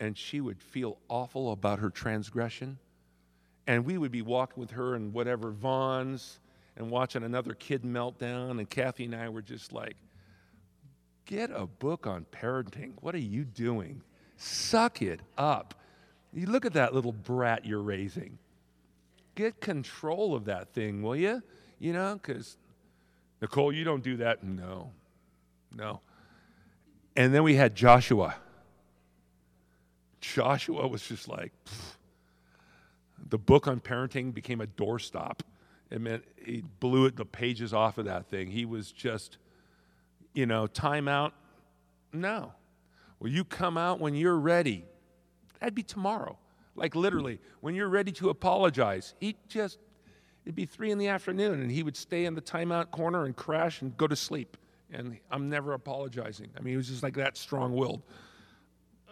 and 0.00 0.16
she 0.16 0.40
would 0.40 0.62
feel 0.62 0.98
awful 1.08 1.52
about 1.52 1.78
her 1.80 1.90
transgression. 1.90 2.78
And 3.66 3.84
we 3.84 3.98
would 3.98 4.12
be 4.12 4.22
walking 4.22 4.60
with 4.60 4.70
her 4.72 4.94
and 4.94 5.12
whatever 5.12 5.50
Vons 5.50 6.38
and 6.76 6.90
watching 6.90 7.22
another 7.24 7.54
kid 7.54 7.84
melt 7.84 8.18
down. 8.18 8.58
And 8.58 8.70
Kathy 8.70 9.04
and 9.04 9.14
I 9.14 9.28
were 9.28 9.42
just 9.42 9.72
like, 9.72 9.96
get 11.26 11.50
a 11.52 11.66
book 11.66 12.06
on 12.06 12.26
parenting. 12.32 12.92
What 13.00 13.14
are 13.14 13.18
you 13.18 13.44
doing? 13.44 14.02
Suck 14.36 15.02
it 15.02 15.20
up. 15.36 15.74
You 16.32 16.46
look 16.46 16.64
at 16.66 16.74
that 16.74 16.94
little 16.94 17.12
brat 17.12 17.64
you're 17.64 17.82
raising. 17.82 18.38
Get 19.34 19.60
control 19.60 20.34
of 20.34 20.46
that 20.46 20.74
thing, 20.74 21.02
will 21.02 21.16
you? 21.16 21.42
You 21.78 21.92
know, 21.92 22.14
because 22.14 22.56
Nicole, 23.40 23.72
you 23.72 23.84
don't 23.84 24.02
do 24.02 24.16
that. 24.18 24.42
No, 24.42 24.90
no. 25.74 26.00
And 27.16 27.34
then 27.34 27.42
we 27.42 27.54
had 27.54 27.74
Joshua. 27.74 28.36
Joshua 30.20 30.86
was 30.86 31.02
just 31.02 31.28
like, 31.28 31.52
the 33.28 33.38
book 33.38 33.66
on 33.66 33.80
parenting 33.80 34.32
became 34.34 34.60
a 34.60 34.66
doorstop. 34.66 35.40
It 35.90 36.00
meant 36.00 36.24
he 36.44 36.62
blew 36.80 37.06
it, 37.06 37.16
the 37.16 37.24
pages 37.24 37.72
off 37.72 37.98
of 37.98 38.04
that 38.04 38.26
thing. 38.26 38.48
He 38.50 38.64
was 38.64 38.92
just, 38.92 39.38
you 40.34 40.46
know, 40.46 40.66
time 40.66 41.08
out. 41.08 41.32
No. 42.12 42.52
Will 43.20 43.30
you 43.30 43.44
come 43.44 43.76
out 43.76 44.00
when 44.00 44.14
you're 44.14 44.38
ready? 44.38 44.84
That'd 45.60 45.74
be 45.74 45.82
tomorrow. 45.82 46.38
Like 46.74 46.94
literally, 46.94 47.40
when 47.60 47.74
you're 47.74 47.88
ready 47.88 48.12
to 48.12 48.30
apologize, 48.30 49.14
he 49.18 49.36
just, 49.48 49.78
it'd 50.44 50.54
be 50.54 50.66
three 50.66 50.90
in 50.90 50.98
the 50.98 51.08
afternoon 51.08 51.60
and 51.60 51.70
he 51.70 51.82
would 51.82 51.96
stay 51.96 52.24
in 52.24 52.34
the 52.34 52.40
timeout 52.40 52.90
corner 52.90 53.24
and 53.24 53.34
crash 53.34 53.82
and 53.82 53.96
go 53.96 54.06
to 54.06 54.16
sleep. 54.16 54.56
And 54.92 55.18
I'm 55.30 55.50
never 55.50 55.74
apologizing. 55.74 56.50
I 56.56 56.60
mean, 56.60 56.72
he 56.72 56.76
was 56.76 56.88
just 56.88 57.02
like 57.02 57.14
that 57.14 57.36
strong 57.36 57.74
willed. 57.74 58.02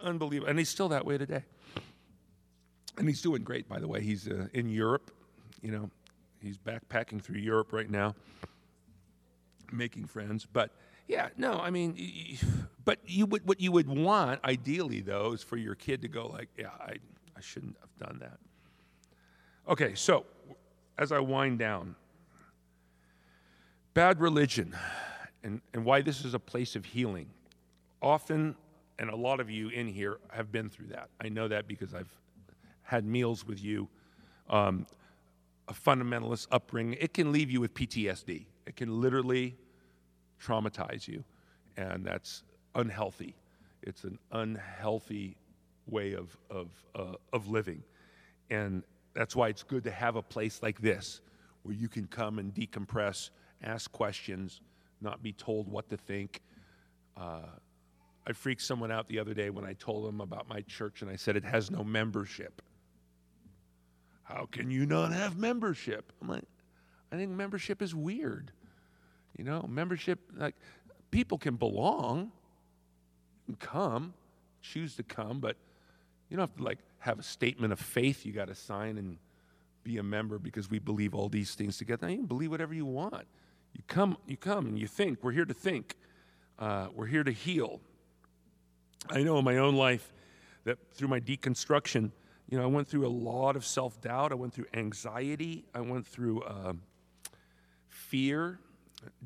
Unbelievable. 0.01 0.49
And 0.49 0.57
he's 0.57 0.69
still 0.69 0.89
that 0.89 1.05
way 1.05 1.17
today. 1.17 1.43
And 2.97 3.07
he's 3.07 3.21
doing 3.21 3.43
great, 3.43 3.67
by 3.69 3.79
the 3.79 3.87
way. 3.87 4.01
He's 4.01 4.27
uh, 4.27 4.47
in 4.53 4.69
Europe, 4.69 5.11
you 5.61 5.71
know, 5.71 5.91
he's 6.41 6.57
backpacking 6.57 7.21
through 7.21 7.39
Europe 7.39 7.73
right 7.73 7.89
now, 7.89 8.15
making 9.71 10.05
friends. 10.05 10.47
But 10.51 10.71
yeah, 11.07 11.29
no, 11.37 11.53
I 11.53 11.69
mean, 11.69 12.37
but 12.85 12.99
you 13.05 13.25
would, 13.25 13.47
what 13.47 13.59
you 13.59 13.71
would 13.71 13.87
want, 13.87 14.43
ideally, 14.43 15.01
though, 15.01 15.33
is 15.33 15.43
for 15.43 15.57
your 15.57 15.75
kid 15.75 16.01
to 16.01 16.07
go 16.07 16.27
like, 16.27 16.49
yeah, 16.57 16.69
I, 16.79 16.93
I 17.35 17.41
shouldn't 17.41 17.75
have 17.79 18.07
done 18.07 18.19
that. 18.19 18.37
Okay, 19.69 19.95
so 19.95 20.25
as 20.97 21.11
I 21.11 21.19
wind 21.19 21.59
down, 21.59 21.95
bad 23.93 24.19
religion 24.21 24.75
and, 25.43 25.61
and 25.73 25.83
why 25.83 26.01
this 26.01 26.23
is 26.23 26.33
a 26.33 26.39
place 26.39 26.75
of 26.75 26.85
healing. 26.85 27.27
Often, 28.01 28.55
and 28.99 29.09
a 29.09 29.15
lot 29.15 29.39
of 29.39 29.49
you 29.49 29.69
in 29.69 29.87
here 29.87 30.19
have 30.29 30.51
been 30.51 30.69
through 30.69 30.87
that. 30.87 31.09
I 31.19 31.29
know 31.29 31.47
that 31.47 31.67
because 31.67 31.93
I've 31.93 32.11
had 32.83 33.05
meals 33.05 33.45
with 33.45 33.63
you. 33.63 33.89
Um, 34.49 34.87
a 35.67 35.73
fundamentalist 35.73 36.47
upbringing, 36.51 36.97
it 37.01 37.13
can 37.13 37.33
leave 37.33 37.51
you 37.51 37.59
with 37.59 37.73
PTSD. 37.73 38.45
It 38.65 38.75
can 38.77 39.01
literally 39.01 39.57
traumatize 40.41 41.07
you, 41.07 41.23
and 41.75 42.05
that's 42.05 42.43
unhealthy. 42.75 43.35
It's 43.83 44.03
an 44.03 44.19
unhealthy 44.31 45.37
way 45.87 46.13
of, 46.13 46.35
of, 46.49 46.69
uh, 46.95 47.15
of 47.33 47.47
living. 47.47 47.83
And 48.49 48.83
that's 49.13 49.35
why 49.35 49.49
it's 49.49 49.63
good 49.63 49.83
to 49.85 49.91
have 49.91 50.15
a 50.15 50.21
place 50.21 50.61
like 50.61 50.81
this 50.81 51.21
where 51.63 51.75
you 51.75 51.87
can 51.87 52.07
come 52.07 52.39
and 52.39 52.53
decompress, 52.53 53.29
ask 53.63 53.91
questions, 53.91 54.61
not 55.01 55.21
be 55.21 55.33
told 55.33 55.67
what 55.69 55.89
to 55.89 55.97
think. 55.97 56.41
Uh, 57.15 57.41
I 58.25 58.33
freaked 58.33 58.61
someone 58.61 58.91
out 58.91 59.07
the 59.07 59.19
other 59.19 59.33
day 59.33 59.49
when 59.49 59.65
I 59.65 59.73
told 59.73 60.05
them 60.05 60.21
about 60.21 60.47
my 60.49 60.61
church 60.61 61.01
and 61.01 61.09
I 61.09 61.15
said 61.15 61.35
it 61.35 61.45
has 61.45 61.71
no 61.71 61.83
membership. 61.83 62.61
How 64.23 64.47
can 64.51 64.69
you 64.69 64.85
not 64.85 65.13
have 65.13 65.37
membership? 65.37 66.11
I'm 66.21 66.27
like, 66.27 66.43
I 67.11 67.15
think 67.15 67.31
membership 67.31 67.81
is 67.81 67.95
weird. 67.95 68.51
You 69.37 69.43
know, 69.43 69.65
membership, 69.69 70.19
like, 70.35 70.55
people 71.11 71.37
can 71.37 71.55
belong 71.55 72.31
and 73.47 73.59
come, 73.59 74.13
choose 74.61 74.95
to 74.95 75.03
come, 75.03 75.39
but 75.39 75.55
you 76.29 76.37
don't 76.37 76.47
have 76.47 76.57
to, 76.57 76.63
like, 76.63 76.79
have 76.99 77.19
a 77.19 77.23
statement 77.23 77.71
of 77.71 77.79
faith 77.79 78.25
you 78.25 78.33
got 78.33 78.47
to 78.47 78.55
sign 78.55 78.97
and 78.97 79.17
be 79.83 79.97
a 79.97 80.03
member 80.03 80.39
because 80.39 80.69
we 80.69 80.79
believe 80.79 81.13
all 81.13 81.29
these 81.29 81.55
things 81.55 81.77
together. 81.77 82.09
You 82.09 82.17
can 82.17 82.25
believe 82.25 82.51
whatever 82.51 82.73
you 82.73 82.85
want. 82.85 83.25
You 83.73 83.83
come, 83.87 84.17
you 84.25 84.35
come 84.35 84.65
and 84.65 84.77
you 84.77 84.87
think. 84.87 85.23
We're 85.23 85.31
here 85.31 85.45
to 85.45 85.53
think. 85.53 85.95
Uh, 86.59 86.87
we're 86.93 87.05
here 87.05 87.23
to 87.23 87.31
heal. 87.31 87.79
I 89.09 89.23
know 89.23 89.37
in 89.37 89.45
my 89.45 89.57
own 89.57 89.75
life 89.75 90.11
that 90.65 90.77
through 90.93 91.07
my 91.07 91.19
deconstruction, 91.19 92.11
you 92.49 92.57
know, 92.57 92.63
I 92.63 92.67
went 92.67 92.87
through 92.87 93.05
a 93.05 93.09
lot 93.09 93.55
of 93.55 93.65
self 93.65 94.01
doubt. 94.01 94.31
I 94.31 94.35
went 94.35 94.53
through 94.53 94.65
anxiety. 94.73 95.65
I 95.73 95.81
went 95.81 96.07
through 96.07 96.41
uh, 96.41 96.73
fear. 97.87 98.59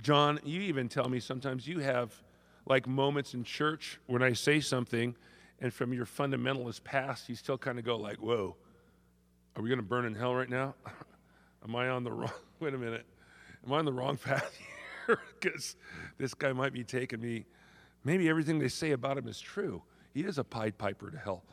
John, 0.02 0.40
you 0.44 0.62
even 0.62 0.90
tell 0.90 1.10
me 1.10 1.20
sometimes 1.20 1.68
you 1.68 1.80
have 1.80 2.14
like 2.66 2.88
moments 2.88 3.34
in 3.34 3.44
church 3.44 4.00
when 4.08 4.22
I 4.22 4.34
say 4.34 4.60
something, 4.60 5.16
and 5.60 5.74
from 5.74 5.94
your 5.94 6.06
fundamentalist 6.06 6.84
past, 6.84 7.30
you 7.30 7.36
still 7.36 7.58
kind 7.58 7.80
of 7.80 7.86
go 7.86 7.98
like, 7.98 8.18
"Whoa, 8.18 8.56
are 9.56 9.62
we 9.62 9.70
going 9.70 9.80
to 9.80 9.86
burn 9.86 10.06
in 10.06 10.16
hell 10.16 10.36
right 10.36 10.50
now? 10.50 10.76
Am 11.64 11.76
I 11.76 11.90
on 11.90 12.04
the 12.04 12.12
wrong? 12.12 12.32
Wait 12.60 12.74
a 12.74 12.78
minute, 12.78 13.06
am 13.66 13.74
I 13.74 13.80
on 13.80 13.86
the 13.86 13.94
wrong 13.94 14.18
path 14.18 14.56
here? 14.58 15.20
Because 15.40 15.76
this 16.20 16.34
guy 16.36 16.54
might 16.54 16.74
be 16.74 16.84
taking 16.84 17.20
me. 17.20 17.46
Maybe 18.04 18.30
everything 18.30 18.60
they 18.60 18.68
say 18.68 18.92
about 18.92 19.18
him 19.18 19.28
is 19.28 19.42
true. 19.42 19.82
He 20.14 20.22
is 20.22 20.38
a 20.38 20.44
Pied 20.44 20.78
Piper 20.78 21.12
to 21.12 21.18
hell." 21.18 21.44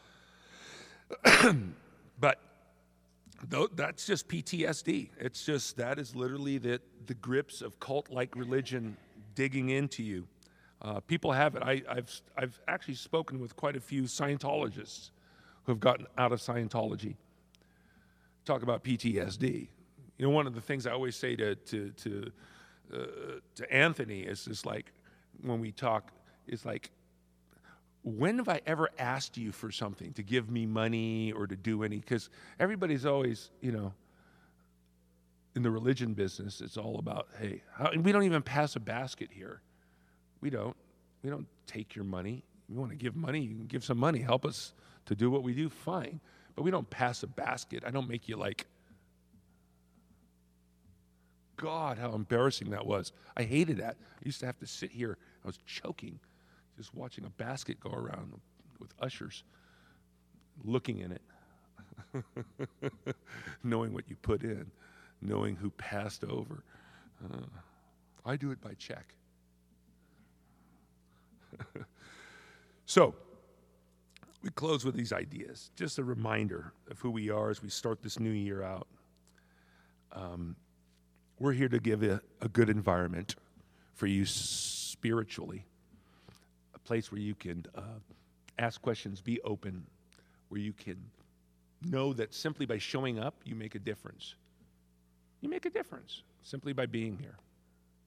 but 2.20 2.40
that's 3.74 4.06
just 4.06 4.28
PTSD. 4.28 5.10
It's 5.18 5.44
just 5.44 5.76
that 5.76 5.98
is 5.98 6.14
literally 6.14 6.58
the, 6.58 6.80
the 7.06 7.14
grips 7.14 7.62
of 7.62 7.78
cult 7.78 8.10
like 8.10 8.34
religion 8.36 8.96
digging 9.34 9.70
into 9.70 10.02
you. 10.02 10.26
Uh, 10.80 11.00
people 11.00 11.32
have 11.32 11.56
it. 11.56 11.62
I, 11.62 11.82
have 11.94 12.10
I've 12.36 12.60
actually 12.68 12.94
spoken 12.94 13.40
with 13.40 13.56
quite 13.56 13.76
a 13.76 13.80
few 13.80 14.02
Scientologists 14.02 15.10
who 15.64 15.72
have 15.72 15.80
gotten 15.80 16.06
out 16.16 16.32
of 16.32 16.40
Scientology. 16.40 17.16
Talk 18.44 18.62
about 18.62 18.84
PTSD. 18.84 19.68
You 20.18 20.26
know, 20.26 20.30
one 20.30 20.46
of 20.46 20.54
the 20.54 20.60
things 20.60 20.86
I 20.86 20.92
always 20.92 21.16
say 21.16 21.36
to, 21.36 21.54
to, 21.54 21.90
to, 21.90 22.32
uh, 22.92 22.98
to 23.56 23.72
Anthony 23.72 24.20
is, 24.20 24.46
is 24.48 24.64
like, 24.64 24.92
when 25.42 25.60
we 25.60 25.70
talk, 25.70 26.10
is 26.46 26.64
like, 26.64 26.90
when 28.02 28.38
have 28.38 28.48
I 28.48 28.60
ever 28.66 28.88
asked 28.98 29.36
you 29.36 29.52
for 29.52 29.70
something 29.70 30.12
to 30.14 30.22
give 30.22 30.50
me 30.50 30.66
money 30.66 31.32
or 31.32 31.46
to 31.46 31.56
do 31.56 31.82
any? 31.82 31.98
Because 31.98 32.30
everybody's 32.58 33.04
always, 33.04 33.50
you 33.60 33.72
know, 33.72 33.92
in 35.54 35.62
the 35.62 35.70
religion 35.70 36.14
business, 36.14 36.60
it's 36.60 36.76
all 36.76 36.98
about, 36.98 37.28
hey, 37.40 37.62
how, 37.74 37.90
we 38.00 38.12
don't 38.12 38.22
even 38.22 38.42
pass 38.42 38.76
a 38.76 38.80
basket 38.80 39.30
here. 39.32 39.60
We 40.40 40.50
don't. 40.50 40.76
We 41.22 41.30
don't 41.30 41.48
take 41.66 41.96
your 41.96 42.04
money. 42.04 42.44
You 42.68 42.76
want 42.76 42.90
to 42.90 42.96
give 42.96 43.16
money, 43.16 43.40
you 43.40 43.56
can 43.56 43.66
give 43.66 43.82
some 43.82 43.98
money. 43.98 44.20
Help 44.20 44.44
us 44.44 44.72
to 45.06 45.16
do 45.16 45.30
what 45.30 45.42
we 45.42 45.52
do, 45.52 45.68
fine. 45.68 46.20
But 46.54 46.62
we 46.62 46.70
don't 46.70 46.88
pass 46.88 47.22
a 47.22 47.26
basket. 47.26 47.82
I 47.86 47.90
don't 47.90 48.08
make 48.08 48.28
you 48.28 48.36
like, 48.36 48.66
God, 51.56 51.98
how 51.98 52.12
embarrassing 52.12 52.70
that 52.70 52.86
was. 52.86 53.12
I 53.36 53.42
hated 53.42 53.78
that. 53.78 53.96
I 54.00 54.22
used 54.24 54.38
to 54.40 54.46
have 54.46 54.58
to 54.58 54.66
sit 54.66 54.92
here. 54.92 55.18
I 55.42 55.46
was 55.46 55.58
choking 55.66 56.20
just 56.78 56.94
watching 56.94 57.24
a 57.24 57.30
basket 57.30 57.78
go 57.80 57.90
around 57.90 58.32
with 58.78 58.94
ushers 59.00 59.42
looking 60.64 60.98
in 60.98 61.12
it, 61.12 61.22
knowing 63.64 63.92
what 63.92 64.08
you 64.08 64.14
put 64.22 64.44
in, 64.44 64.70
knowing 65.20 65.56
who 65.56 65.70
passed 65.70 66.22
over. 66.22 66.62
Uh, 67.24 67.38
I 68.24 68.36
do 68.36 68.52
it 68.52 68.60
by 68.60 68.74
check. 68.74 69.12
so, 72.86 73.12
we 74.44 74.50
close 74.50 74.84
with 74.84 74.94
these 74.94 75.12
ideas. 75.12 75.72
Just 75.74 75.98
a 75.98 76.04
reminder 76.04 76.72
of 76.88 77.00
who 77.00 77.10
we 77.10 77.28
are 77.28 77.50
as 77.50 77.60
we 77.60 77.70
start 77.70 78.02
this 78.02 78.20
new 78.20 78.30
year 78.30 78.62
out. 78.62 78.86
Um, 80.12 80.54
we're 81.40 81.54
here 81.54 81.68
to 81.68 81.80
give 81.80 82.04
a, 82.04 82.20
a 82.40 82.48
good 82.48 82.68
environment 82.68 83.34
for 83.94 84.06
you 84.06 84.24
spiritually 84.24 85.64
place 86.88 87.12
where 87.12 87.20
you 87.20 87.34
can 87.34 87.66
uh, 87.74 88.00
ask 88.58 88.80
questions, 88.80 89.20
be 89.20 89.38
open, 89.42 89.84
where 90.48 90.58
you 90.58 90.72
can 90.72 90.96
know 91.82 92.14
that 92.14 92.32
simply 92.32 92.64
by 92.64 92.78
showing 92.78 93.18
up, 93.18 93.34
you 93.44 93.54
make 93.54 93.74
a 93.74 93.78
difference. 93.78 94.36
You 95.42 95.50
make 95.50 95.66
a 95.66 95.70
difference 95.70 96.22
simply 96.42 96.72
by 96.72 96.86
being 96.86 97.18
here. 97.18 97.36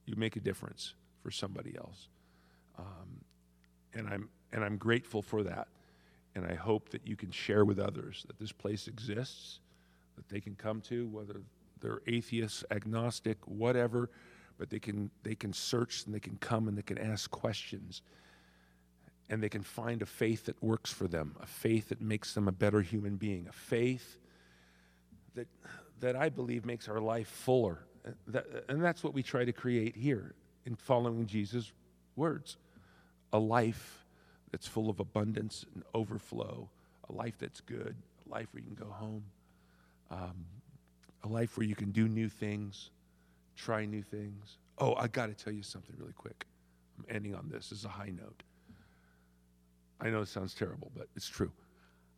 You 0.04 0.16
make 0.16 0.34
a 0.34 0.40
difference 0.40 0.94
for 1.22 1.30
somebody 1.30 1.76
else. 1.78 2.08
Um, 2.76 3.20
and, 3.94 4.08
I'm, 4.08 4.28
and 4.52 4.64
I'm 4.64 4.76
grateful 4.78 5.22
for 5.22 5.44
that. 5.44 5.68
And 6.34 6.44
I 6.44 6.54
hope 6.54 6.88
that 6.88 7.06
you 7.06 7.14
can 7.14 7.30
share 7.30 7.64
with 7.64 7.78
others 7.78 8.24
that 8.26 8.36
this 8.40 8.50
place 8.50 8.88
exists, 8.88 9.60
that 10.16 10.28
they 10.28 10.40
can 10.40 10.56
come 10.56 10.80
to, 10.82 11.06
whether 11.06 11.40
they're 11.80 12.02
atheists, 12.08 12.64
agnostic, 12.72 13.38
whatever, 13.46 14.10
but 14.58 14.70
they 14.70 14.80
can, 14.80 15.08
they 15.22 15.36
can 15.36 15.52
search 15.52 16.04
and 16.04 16.12
they 16.12 16.20
can 16.20 16.36
come 16.38 16.66
and 16.66 16.76
they 16.76 16.82
can 16.82 16.98
ask 16.98 17.30
questions 17.30 18.02
and 19.32 19.42
they 19.42 19.48
can 19.48 19.62
find 19.62 20.02
a 20.02 20.06
faith 20.06 20.44
that 20.44 20.62
works 20.62 20.92
for 20.92 21.08
them, 21.08 21.34
a 21.40 21.46
faith 21.46 21.88
that 21.88 22.02
makes 22.02 22.34
them 22.34 22.48
a 22.48 22.52
better 22.52 22.82
human 22.82 23.16
being, 23.16 23.46
a 23.48 23.52
faith 23.52 24.18
that, 25.34 25.48
that 26.00 26.14
I 26.14 26.28
believe 26.28 26.66
makes 26.66 26.86
our 26.86 27.00
life 27.00 27.28
fuller. 27.28 27.78
and 28.68 28.84
that's 28.84 29.02
what 29.02 29.14
we 29.14 29.22
try 29.22 29.46
to 29.46 29.52
create 29.52 29.96
here 29.96 30.34
in 30.66 30.74
following 30.74 31.24
Jesus' 31.24 31.72
words 32.14 32.58
a 33.32 33.38
life 33.38 34.04
that's 34.50 34.66
full 34.66 34.90
of 34.90 35.00
abundance 35.00 35.64
and 35.74 35.82
overflow, 35.94 36.68
a 37.08 37.12
life 37.14 37.38
that's 37.38 37.62
good, 37.62 37.96
a 38.26 38.30
life 38.30 38.48
where 38.52 38.60
you 38.62 38.66
can 38.66 38.86
go 38.86 38.92
home, 38.92 39.24
um, 40.10 40.44
a 41.24 41.28
life 41.28 41.56
where 41.56 41.66
you 41.66 41.74
can 41.74 41.90
do 41.90 42.06
new 42.06 42.28
things, 42.28 42.90
try 43.56 43.86
new 43.86 44.02
things. 44.02 44.58
Oh, 44.76 44.94
I 44.94 45.08
got 45.08 45.28
to 45.28 45.34
tell 45.34 45.54
you 45.54 45.62
something 45.62 45.96
really 45.98 46.12
quick. 46.12 46.44
I'm 46.98 47.06
ending 47.08 47.34
on 47.34 47.48
this 47.48 47.72
as 47.72 47.86
a 47.86 47.88
high 47.88 48.10
note. 48.14 48.42
I 50.02 50.10
know 50.10 50.20
it 50.20 50.28
sounds 50.28 50.54
terrible, 50.54 50.90
but 50.96 51.08
it's 51.14 51.28
true. 51.28 51.52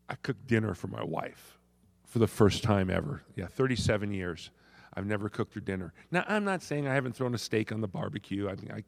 I 0.09 0.14
cooked 0.16 0.47
dinner 0.47 0.75
for 0.75 0.88
my 0.88 1.05
wife 1.05 1.59
for 2.07 2.18
the 2.18 2.27
first 2.27 2.62
time 2.62 2.90
ever. 2.90 3.23
Yeah, 3.37 3.47
37 3.47 4.12
years. 4.12 4.51
I've 4.94 5.07
never 5.07 5.29
cooked 5.29 5.55
her 5.55 5.61
dinner. 5.61 5.92
Now, 6.11 6.25
I'm 6.29 6.44
not 6.44 6.62
saying 6.62 6.88
I 6.88 6.94
haven't 6.94 7.14
thrown 7.14 7.35
a 7.35 7.38
steak 7.38 7.73
on 7.73 7.81
the 7.81 7.88
barbecue. 7.88 8.49
I 8.49 8.55
mean, 8.55 8.70
I, 8.73 8.85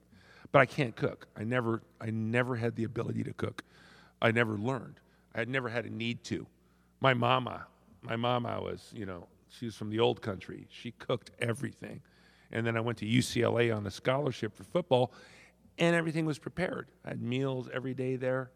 but 0.53 0.61
I 0.61 0.67
can't 0.67 0.95
cook. 0.97 1.27
I 1.37 1.45
never, 1.45 1.83
I 2.01 2.11
never 2.11 2.57
had 2.57 2.77
the 2.77 2.85
ability 2.85 3.25
to 3.25 3.33
cook. 3.33 3.63
I 4.23 4.31
never 4.31 4.57
learned. 4.57 5.01
I 5.35 5.41
had 5.41 5.49
never 5.49 5.69
had 5.69 5.85
a 5.85 5.91
need 5.91 6.25
to. 6.25 6.47
My 7.01 7.13
mama, 7.13 7.67
my 8.03 8.17
mama 8.17 8.61
was, 8.63 8.91
you 8.95 9.05
know, 9.05 9.27
she 9.49 9.67
was 9.67 9.75
from 9.75 9.91
the 9.91 10.01
old 10.01 10.23
country. 10.23 10.67
She 10.71 10.93
cooked 10.93 11.33
everything. 11.41 12.01
And 12.53 12.67
then 12.67 12.77
I 12.77 12.81
went 12.81 12.99
to 12.99 13.07
UCLA 13.07 13.77
on 13.77 13.87
a 13.87 13.91
scholarship 13.91 14.55
for 14.55 14.65
football, 14.65 15.13
and 15.79 15.95
everything 15.95 16.25
was 16.25 16.39
prepared. 16.39 16.89
I 17.05 17.11
had 17.11 17.21
meals 17.21 17.69
every 17.73 17.93
day 17.93 18.17
there. 18.17 18.51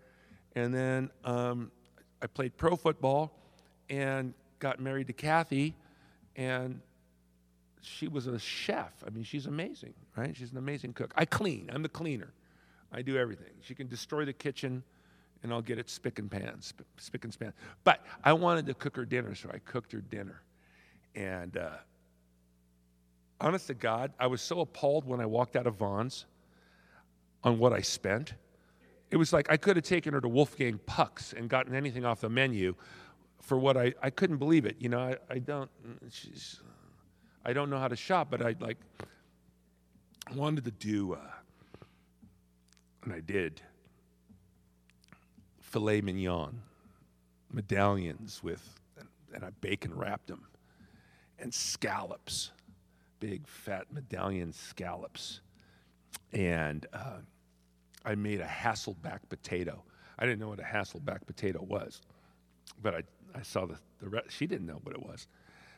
And 0.54 0.74
then 0.74 1.10
um, 1.24 1.70
I 2.22 2.26
played 2.26 2.56
pro 2.56 2.76
football 2.76 3.32
and 3.88 4.34
got 4.58 4.80
married 4.80 5.06
to 5.08 5.12
Kathy, 5.12 5.74
and 6.36 6.80
she 7.82 8.08
was 8.08 8.26
a 8.26 8.38
chef. 8.38 8.92
I 9.06 9.10
mean, 9.10 9.24
she's 9.24 9.46
amazing, 9.46 9.94
right? 10.16 10.36
She's 10.36 10.52
an 10.52 10.58
amazing 10.58 10.92
cook. 10.92 11.12
I 11.16 11.24
clean, 11.24 11.70
I'm 11.72 11.82
the 11.82 11.88
cleaner. 11.88 12.32
I 12.92 13.02
do 13.02 13.16
everything. 13.16 13.52
She 13.62 13.74
can 13.74 13.86
destroy 13.86 14.24
the 14.24 14.32
kitchen, 14.32 14.82
and 15.42 15.52
I'll 15.52 15.62
get 15.62 15.78
it 15.78 15.88
spick 15.88 16.18
and 16.18 16.30
pan, 16.30 16.58
spick 16.98 17.24
and 17.24 17.32
span. 17.32 17.52
But 17.84 18.04
I 18.24 18.32
wanted 18.32 18.66
to 18.66 18.74
cook 18.74 18.96
her 18.96 19.04
dinner, 19.04 19.34
so 19.34 19.50
I 19.52 19.58
cooked 19.58 19.92
her 19.92 20.00
dinner. 20.00 20.42
And 21.14 21.56
uh, 21.56 21.70
honest 23.40 23.68
to 23.68 23.74
God, 23.74 24.12
I 24.18 24.26
was 24.26 24.42
so 24.42 24.60
appalled 24.60 25.04
when 25.04 25.20
I 25.20 25.26
walked 25.26 25.56
out 25.56 25.66
of 25.66 25.76
Vons 25.76 26.26
on 27.42 27.58
what 27.58 27.72
I 27.72 27.80
spent 27.80 28.34
it 29.11 29.16
was 29.16 29.33
like 29.33 29.51
I 29.51 29.57
could 29.57 29.77
have 29.77 29.85
taken 29.85 30.14
her 30.14 30.20
to 30.20 30.29
Wolfgang 30.29 30.79
Puck's 30.87 31.33
and 31.33 31.49
gotten 31.49 31.75
anything 31.75 32.05
off 32.05 32.20
the 32.20 32.29
menu 32.29 32.75
for 33.40 33.59
what 33.59 33.77
I, 33.77 33.94
I 34.03 34.11
couldn't 34.11 34.37
believe 34.37 34.66
it. 34.66 34.77
You 34.79 34.90
know, 34.90 35.01
I, 35.01 35.16
I 35.29 35.38
don't, 35.38 35.70
she's, 36.11 36.61
I 37.44 37.53
don't 37.53 37.70
know 37.70 37.79
how 37.79 37.88
to 37.88 37.96
shop, 37.96 38.29
but 38.31 38.42
I 38.42 38.55
like 38.61 38.79
wanted 40.35 40.64
to 40.64 40.70
do, 40.70 41.14
uh, 41.14 41.18
and 43.05 43.12
I 43.12 43.20
did, 43.20 43.61
filet 45.61 46.01
mignon, 46.01 46.62
medallions 47.53 48.42
with, 48.42 48.79
and 49.35 49.44
I 49.44 49.51
bacon 49.61 49.96
wrapped 49.96 50.29
them, 50.29 50.46
and 51.38 51.53
scallops, 51.53 52.53
big 53.18 53.49
fat 53.49 53.87
medallion 53.90 54.53
scallops, 54.53 55.40
and 56.33 56.87
uh, 56.92 57.18
I 58.04 58.14
made 58.14 58.40
a 58.40 58.46
Hasselback 58.46 59.20
potato. 59.28 59.82
I 60.18 60.26
didn't 60.26 60.40
know 60.40 60.48
what 60.48 60.60
a 60.60 60.64
Hasselback 60.64 61.26
potato 61.26 61.62
was, 61.62 62.00
but 62.82 62.94
I, 62.94 63.02
I 63.34 63.42
saw 63.42 63.66
the, 63.66 63.76
the 64.00 64.08
rest. 64.08 64.30
She 64.30 64.46
didn't 64.46 64.66
know 64.66 64.80
what 64.82 64.94
it 64.94 65.02
was. 65.02 65.26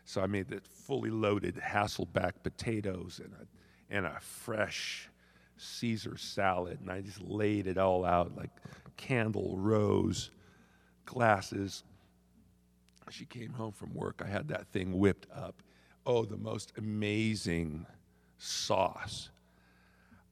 So 0.05 0.21
I 0.21 0.27
made 0.27 0.49
the 0.49 0.61
fully 0.61 1.11
loaded 1.11 1.57
Hasselback 1.57 2.33
potatoes 2.43 3.21
and 3.23 3.33
a, 3.35 3.95
and 3.95 4.07
a 4.07 4.19
fresh 4.21 5.09
Caesar 5.57 6.17
salad, 6.17 6.81
and 6.81 6.91
I 6.91 7.01
just 7.01 7.21
laid 7.21 7.67
it 7.67 7.79
all 7.79 8.05
out 8.05 8.37
like 8.37 8.51
candle 8.97 9.57
rose 9.57 10.31
glasses. 11.05 11.85
She 13.11 13.27
came 13.27 13.53
home 13.53 13.73
from 13.73 13.95
work. 13.95 14.23
I 14.25 14.29
had 14.29 14.49
that 14.49 14.67
thing 14.69 14.99
whipped 14.99 15.27
up. 15.35 15.63
Oh, 16.07 16.25
the 16.25 16.37
most 16.37 16.73
amazing 16.79 17.87
sauce. 18.39 19.31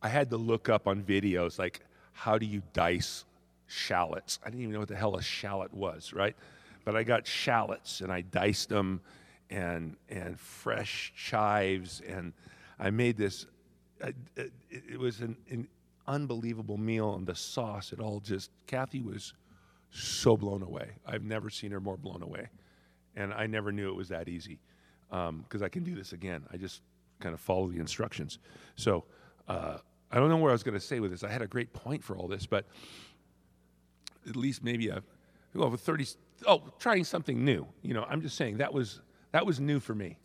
I 0.03 0.09
had 0.09 0.31
to 0.31 0.37
look 0.37 0.69
up 0.69 0.87
on 0.87 1.03
videos 1.03 1.59
like 1.59 1.81
how 2.13 2.39
do 2.39 2.47
you 2.47 2.63
dice 2.73 3.25
shallots? 3.67 4.39
I 4.45 4.51
didn't 4.51 4.63
even 4.63 4.73
know 4.75 4.81
what 4.81 4.89
the 4.89 4.97
hell 4.97 5.17
a 5.17 5.23
shallot 5.23 5.73
was, 5.73 6.13
right? 6.13 6.37
But 6.85 6.97
I 6.97 7.03
got 7.03 7.27
shallots 7.27 8.01
and 8.01 8.13
I 8.13 8.23
diced 8.23 8.69
them 8.69 9.01
and 9.51 9.97
and 10.09 10.39
fresh 10.39 11.13
chives 11.17 12.03
and 12.07 12.33
I 12.79 12.91
made 12.91 13.17
this. 13.17 13.47
It, 14.37 14.53
it 14.71 14.99
was 14.99 15.21
an, 15.21 15.37
an 15.51 15.69
unbelievable 16.07 16.79
meal 16.79 17.15
and 17.15 17.27
the 17.27 17.35
sauce. 17.35 17.93
It 17.93 18.01
all 18.01 18.21
just 18.21 18.51
Kathy 18.67 19.03
was 19.03 19.35
so 19.91 20.37
blown 20.37 20.63
away. 20.63 20.93
I've 21.07 21.25
never 21.25 21.51
seen 21.51 21.71
her 21.73 21.81
more 21.81 21.99
blown 21.99 22.23
away, 22.23 22.49
and 23.17 23.35
I 23.35 23.47
never 23.47 23.73
knew 23.73 23.91
it 23.91 23.97
was 23.97 24.09
that 24.09 24.29
easy 24.29 24.59
because 25.11 25.29
um, 25.29 25.63
I 25.63 25.69
can 25.69 25.85
do 25.85 25.95
this 25.95 26.13
again. 26.13 26.45
I 26.51 26.57
just 26.57 26.81
kind 27.19 27.35
of 27.35 27.41
follow 27.41 27.69
the 27.69 27.79
instructions. 27.79 28.39
So. 28.77 29.05
Uh, 29.49 29.79
I 30.11 30.18
don't 30.18 30.29
know 30.29 30.37
where 30.37 30.51
I 30.51 30.55
was 30.55 30.62
going 30.62 30.75
to 30.75 30.81
say 30.81 31.01
with 31.01 31.11
this. 31.11 31.23
I 31.23 31.31
had 31.31 31.42
a 31.42 31.46
great 31.46 31.73
point 31.73 32.03
for 32.03 32.16
all 32.16 32.27
this, 32.29 32.46
but 32.46 32.66
at 34.29 34.37
least 34.37 34.64
maybe 34.64 34.88
a, 34.88 35.03
well, 35.55 35.70
30, 35.70 36.07
oh, 36.46 36.62
trying 36.79 37.05
something 37.05 37.44
new. 37.44 37.66
You 37.83 37.94
know, 37.94 38.05
I'm 38.09 38.20
just 38.20 38.37
saying 38.37 38.59
that 38.59 38.73
was, 38.73 39.01
That 39.33 39.46
was 39.46 39.61
new 39.61 39.81
for 39.81 39.94
me. 39.94 40.18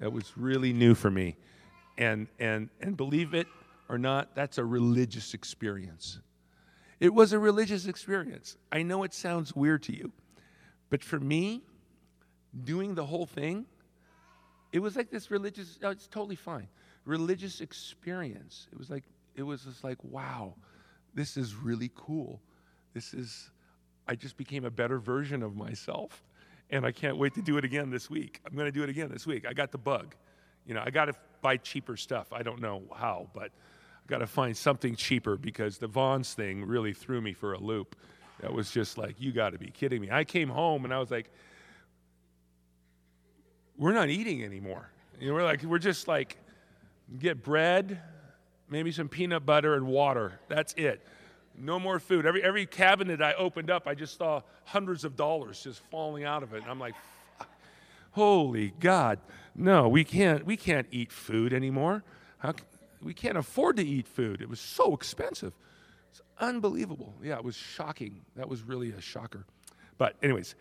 That 0.00 0.12
was 0.12 0.32
really 0.36 0.72
new 0.72 0.94
for 0.94 1.10
me. 1.10 1.36
And, 1.96 2.28
and, 2.38 2.68
and 2.80 2.96
believe 2.96 3.34
it 3.34 3.46
or 3.88 3.98
not, 3.98 4.34
that's 4.34 4.58
a 4.58 4.64
religious 4.64 5.34
experience. 5.34 6.20
It 7.00 7.14
was 7.14 7.32
a 7.32 7.38
religious 7.38 7.86
experience. 7.86 8.56
I 8.72 8.82
know 8.82 9.04
it 9.04 9.14
sounds 9.14 9.54
weird 9.54 9.82
to 9.84 9.96
you, 9.96 10.12
but 10.90 11.02
for 11.02 11.20
me, 11.20 11.62
doing 12.64 12.94
the 12.94 13.04
whole 13.04 13.26
thing, 13.26 13.66
it 14.72 14.80
was 14.80 14.96
like 14.96 15.10
this 15.10 15.30
religious, 15.30 15.78
oh, 15.82 15.90
it's 15.90 16.08
totally 16.08 16.36
fine. 16.36 16.68
Religious 17.04 17.60
experience. 17.60 18.68
It 18.72 18.78
was 18.78 18.90
like, 18.90 19.04
it 19.38 19.42
was 19.44 19.62
just 19.62 19.84
like, 19.84 20.02
wow, 20.02 20.54
this 21.14 21.36
is 21.36 21.54
really 21.54 21.92
cool. 21.94 22.40
This 22.92 23.14
is, 23.14 23.50
I 24.08 24.16
just 24.16 24.36
became 24.36 24.64
a 24.64 24.70
better 24.70 24.98
version 24.98 25.44
of 25.44 25.54
myself. 25.54 26.24
And 26.70 26.84
I 26.84 26.90
can't 26.90 27.16
wait 27.16 27.34
to 27.34 27.42
do 27.42 27.56
it 27.56 27.64
again 27.64 27.88
this 27.88 28.10
week. 28.10 28.40
I'm 28.44 28.54
going 28.54 28.66
to 28.66 28.72
do 28.72 28.82
it 28.82 28.90
again 28.90 29.10
this 29.10 29.26
week. 29.26 29.46
I 29.48 29.52
got 29.52 29.70
the 29.70 29.78
bug. 29.78 30.16
You 30.66 30.74
know, 30.74 30.82
I 30.84 30.90
got 30.90 31.04
to 31.04 31.14
buy 31.40 31.56
cheaper 31.56 31.96
stuff. 31.96 32.32
I 32.32 32.42
don't 32.42 32.60
know 32.60 32.82
how, 32.94 33.28
but 33.32 33.44
I 33.44 34.08
got 34.08 34.18
to 34.18 34.26
find 34.26 34.56
something 34.56 34.96
cheaper 34.96 35.36
because 35.36 35.78
the 35.78 35.86
Vons 35.86 36.34
thing 36.34 36.64
really 36.64 36.92
threw 36.92 37.20
me 37.20 37.32
for 37.32 37.52
a 37.52 37.58
loop. 37.58 37.94
That 38.40 38.52
was 38.52 38.72
just 38.72 38.98
like, 38.98 39.14
you 39.20 39.32
got 39.32 39.50
to 39.50 39.58
be 39.58 39.70
kidding 39.70 40.00
me. 40.00 40.10
I 40.10 40.24
came 40.24 40.48
home 40.48 40.84
and 40.84 40.92
I 40.92 40.98
was 40.98 41.12
like, 41.12 41.30
we're 43.76 43.92
not 43.92 44.08
eating 44.08 44.42
anymore. 44.42 44.90
You 45.20 45.28
know, 45.28 45.34
we're 45.34 45.44
like, 45.44 45.62
we're 45.62 45.78
just 45.78 46.08
like, 46.08 46.36
get 47.18 47.42
bread, 47.42 48.00
maybe 48.70 48.92
some 48.92 49.08
peanut 49.08 49.46
butter 49.46 49.74
and 49.74 49.86
water. 49.86 50.40
That's 50.48 50.74
it. 50.74 51.04
No 51.56 51.78
more 51.78 51.98
food. 51.98 52.26
Every, 52.26 52.42
every 52.42 52.66
cabinet 52.66 53.20
I 53.20 53.34
opened 53.34 53.70
up, 53.70 53.86
I 53.86 53.94
just 53.94 54.16
saw 54.16 54.42
hundreds 54.64 55.04
of 55.04 55.16
dollars 55.16 55.62
just 55.62 55.80
falling 55.90 56.24
out 56.24 56.42
of 56.42 56.54
it. 56.54 56.62
And 56.62 56.70
I'm 56.70 56.78
like, 56.78 56.94
holy 58.12 58.72
God, 58.78 59.18
no, 59.54 59.88
we 59.88 60.04
can't, 60.04 60.46
we 60.46 60.56
can't 60.56 60.86
eat 60.90 61.10
food 61.10 61.52
anymore. 61.52 62.04
How, 62.38 62.54
we 63.02 63.14
can't 63.14 63.36
afford 63.36 63.76
to 63.78 63.84
eat 63.84 64.06
food. 64.06 64.40
It 64.40 64.48
was 64.48 64.60
so 64.60 64.94
expensive. 64.94 65.52
It's 66.10 66.20
unbelievable. 66.38 67.14
Yeah, 67.22 67.36
it 67.36 67.44
was 67.44 67.56
shocking. 67.56 68.20
That 68.36 68.48
was 68.48 68.62
really 68.62 68.92
a 68.92 69.00
shocker. 69.00 69.44
But, 69.98 70.14
anyways, 70.22 70.54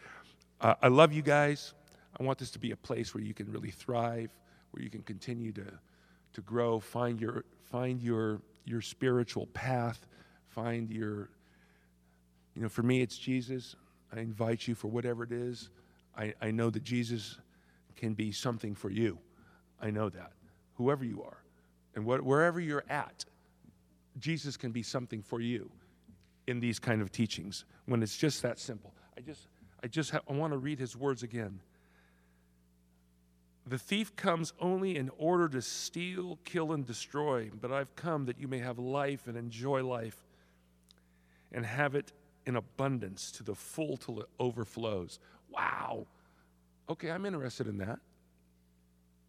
uh, 0.61 0.75
I 0.81 0.87
love 0.87 1.13
you 1.13 1.21
guys. 1.21 1.73
I 2.19 2.23
want 2.23 2.39
this 2.39 2.51
to 2.51 2.59
be 2.59 2.71
a 2.71 2.75
place 2.75 3.13
where 3.13 3.23
you 3.23 3.33
can 3.33 3.51
really 3.51 3.69
thrive, 3.69 4.31
where 4.71 4.83
you 4.83 4.89
can 4.89 5.03
continue 5.03 5.51
to, 5.53 5.65
to 6.33 6.41
grow, 6.41 6.79
find 6.79 7.21
your, 7.21 7.45
find 7.71 8.01
your, 8.01 8.41
your 8.65 8.81
spiritual 8.81 9.47
path, 9.47 10.07
find 10.47 10.89
your, 10.89 11.29
you 12.55 12.61
know, 12.61 12.69
for 12.69 12.83
me, 12.83 13.01
it's 13.01 13.17
Jesus. 13.17 13.75
I 14.15 14.19
invite 14.19 14.67
you 14.67 14.75
for 14.75 14.87
whatever 14.87 15.23
it 15.23 15.31
is. 15.31 15.69
I, 16.17 16.33
I 16.41 16.51
know 16.51 16.69
that 16.69 16.83
Jesus 16.83 17.37
can 17.95 18.13
be 18.13 18.31
something 18.31 18.73
for 18.73 18.89
you. 18.89 19.17
I 19.81 19.91
know 19.91 20.09
that, 20.09 20.31
whoever 20.75 21.03
you 21.03 21.23
are. 21.23 21.37
And 21.95 22.05
what, 22.05 22.21
wherever 22.21 22.59
you're 22.59 22.85
at, 22.89 23.25
Jesus 24.19 24.57
can 24.57 24.71
be 24.71 24.83
something 24.83 25.21
for 25.21 25.41
you 25.41 25.69
in 26.47 26.59
these 26.59 26.79
kind 26.79 27.01
of 27.01 27.11
teachings 27.11 27.65
when 27.85 28.01
it's 28.01 28.17
just 28.17 28.41
that 28.41 28.59
simple. 28.59 28.93
I 29.17 29.21
just, 29.21 29.47
I 29.83 29.87
just 29.87 30.11
ha- 30.11 30.21
I 30.27 30.33
want 30.33 30.53
to 30.53 30.57
read 30.57 30.79
his 30.79 30.95
words 30.95 31.23
again. 31.23 31.59
The 33.67 33.77
thief 33.77 34.15
comes 34.15 34.53
only 34.61 34.95
in 34.95 35.11
order 35.17 35.49
to 35.49 35.61
steal, 35.61 36.39
kill, 36.45 36.71
and 36.71 36.85
destroy, 36.85 37.51
but 37.59 37.71
I've 37.71 37.93
come 37.97 38.25
that 38.25 38.39
you 38.39 38.47
may 38.47 38.59
have 38.59 38.79
life 38.79 39.27
and 39.27 39.35
enjoy 39.35 39.83
life 39.83 40.15
and 41.51 41.65
have 41.65 41.93
it 41.93 42.13
in 42.45 42.55
abundance 42.55 43.29
to 43.33 43.43
the 43.43 43.53
full 43.53 43.97
till 43.97 44.21
it 44.21 44.27
overflows. 44.39 45.19
Wow. 45.49 46.07
Okay, 46.89 47.11
I'm 47.11 47.25
interested 47.25 47.67
in 47.67 47.77
that. 47.79 47.99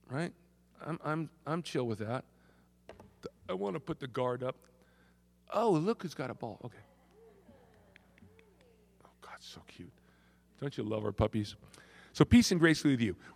Right? 0.09 0.33
I'm, 0.87 1.01
I'm, 1.05 1.31
I'm 1.45 1.63
chill 1.63 1.85
with 1.85 1.99
that. 1.99 2.25
I 3.49 3.55
want 3.55 3.75
to 3.75 3.81
put 3.81 3.99
the 3.99 4.07
guard 4.07 4.45
up. 4.45 4.55
Oh, 5.53 5.71
look 5.73 6.03
who's 6.03 6.15
got 6.15 6.31
a 6.31 6.35
ball. 6.35 6.61
Okay. 6.65 6.79
Oh, 9.05 9.11
God, 9.21 9.37
so 9.41 9.61
cute. 9.67 9.91
Don't 10.61 10.77
you 10.77 10.85
love 10.85 11.05
our 11.05 11.13
puppies? 11.13 11.57
So, 12.13 12.25
peace 12.25 12.51
and 12.51 12.61
grace 12.61 12.83
with 12.83 13.01
you. 13.01 13.15
We're 13.31 13.35